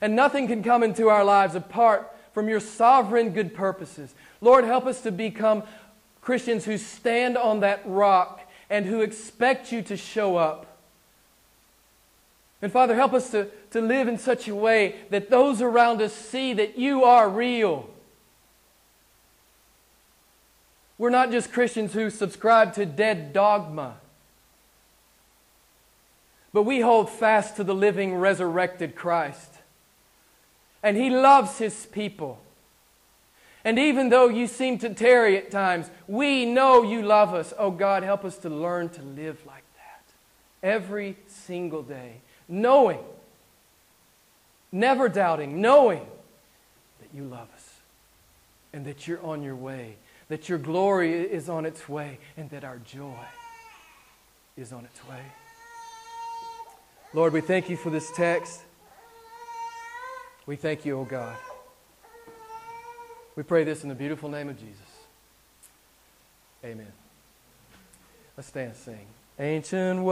and 0.00 0.14
nothing 0.14 0.46
can 0.46 0.62
come 0.62 0.82
into 0.82 1.08
our 1.08 1.24
lives 1.24 1.54
apart 1.54 2.10
from 2.32 2.48
your 2.48 2.60
sovereign 2.60 3.30
good 3.30 3.54
purposes. 3.54 4.14
Lord, 4.40 4.64
help 4.64 4.86
us 4.86 5.00
to 5.02 5.12
become 5.12 5.62
Christians 6.20 6.64
who 6.64 6.78
stand 6.78 7.36
on 7.36 7.60
that 7.60 7.80
rock 7.84 8.40
and 8.68 8.86
who 8.86 9.00
expect 9.00 9.72
you 9.72 9.82
to 9.82 9.96
show 9.96 10.36
up. 10.36 10.66
And 12.64 12.72
Father, 12.72 12.94
help 12.94 13.12
us 13.12 13.30
to, 13.32 13.48
to 13.72 13.80
live 13.82 14.08
in 14.08 14.16
such 14.16 14.48
a 14.48 14.54
way 14.54 14.94
that 15.10 15.28
those 15.28 15.60
around 15.60 16.00
us 16.00 16.14
see 16.14 16.54
that 16.54 16.78
you 16.78 17.04
are 17.04 17.28
real. 17.28 17.90
We're 20.96 21.10
not 21.10 21.30
just 21.30 21.52
Christians 21.52 21.92
who 21.92 22.08
subscribe 22.08 22.72
to 22.76 22.86
dead 22.86 23.34
dogma. 23.34 23.96
But 26.54 26.62
we 26.62 26.80
hold 26.80 27.10
fast 27.10 27.56
to 27.56 27.64
the 27.64 27.74
living, 27.74 28.14
resurrected 28.14 28.94
Christ. 28.94 29.58
And 30.82 30.96
He 30.96 31.10
loves 31.10 31.58
His 31.58 31.84
people. 31.84 32.40
And 33.62 33.78
even 33.78 34.08
though 34.08 34.30
you 34.30 34.46
seem 34.46 34.78
to 34.78 34.88
tarry 34.88 35.36
at 35.36 35.50
times, 35.50 35.90
we 36.08 36.46
know 36.46 36.82
you 36.82 37.02
love 37.02 37.34
us. 37.34 37.52
Oh 37.58 37.70
God, 37.70 38.02
help 38.04 38.24
us 38.24 38.38
to 38.38 38.48
learn 38.48 38.88
to 38.88 39.02
live 39.02 39.44
like 39.46 39.64
that 39.76 40.14
every 40.66 41.16
single 41.28 41.82
day, 41.82 42.22
knowing, 42.48 43.00
never 44.72 45.08
doubting, 45.08 45.60
knowing 45.60 46.06
that 47.00 47.08
you 47.14 47.24
love 47.24 47.48
us 47.54 47.70
and 48.72 48.84
that 48.86 49.06
you're 49.06 49.22
on 49.22 49.42
your 49.42 49.56
way, 49.56 49.96
that 50.28 50.48
your 50.48 50.58
glory 50.58 51.12
is 51.22 51.48
on 51.48 51.64
its 51.64 51.88
way, 51.88 52.18
and 52.36 52.50
that 52.50 52.64
our 52.64 52.78
joy 52.78 53.24
is 54.56 54.72
on 54.72 54.84
its 54.84 55.06
way. 55.08 55.20
Lord, 57.12 57.32
we 57.32 57.40
thank 57.40 57.70
you 57.70 57.76
for 57.76 57.90
this 57.90 58.10
text. 58.16 58.62
We 60.46 60.56
thank 60.56 60.84
you, 60.84 60.98
O 60.98 61.04
God. 61.04 61.36
We 63.36 63.42
pray 63.42 63.64
this 63.64 63.82
in 63.82 63.88
the 63.88 63.94
beautiful 63.94 64.28
name 64.28 64.48
of 64.48 64.58
Jesus. 64.58 64.80
Amen. 66.64 66.92
Let's 68.36 68.48
stand 68.48 68.70
and 68.70 68.76
sing. 68.76 69.06
Ancient 69.38 70.04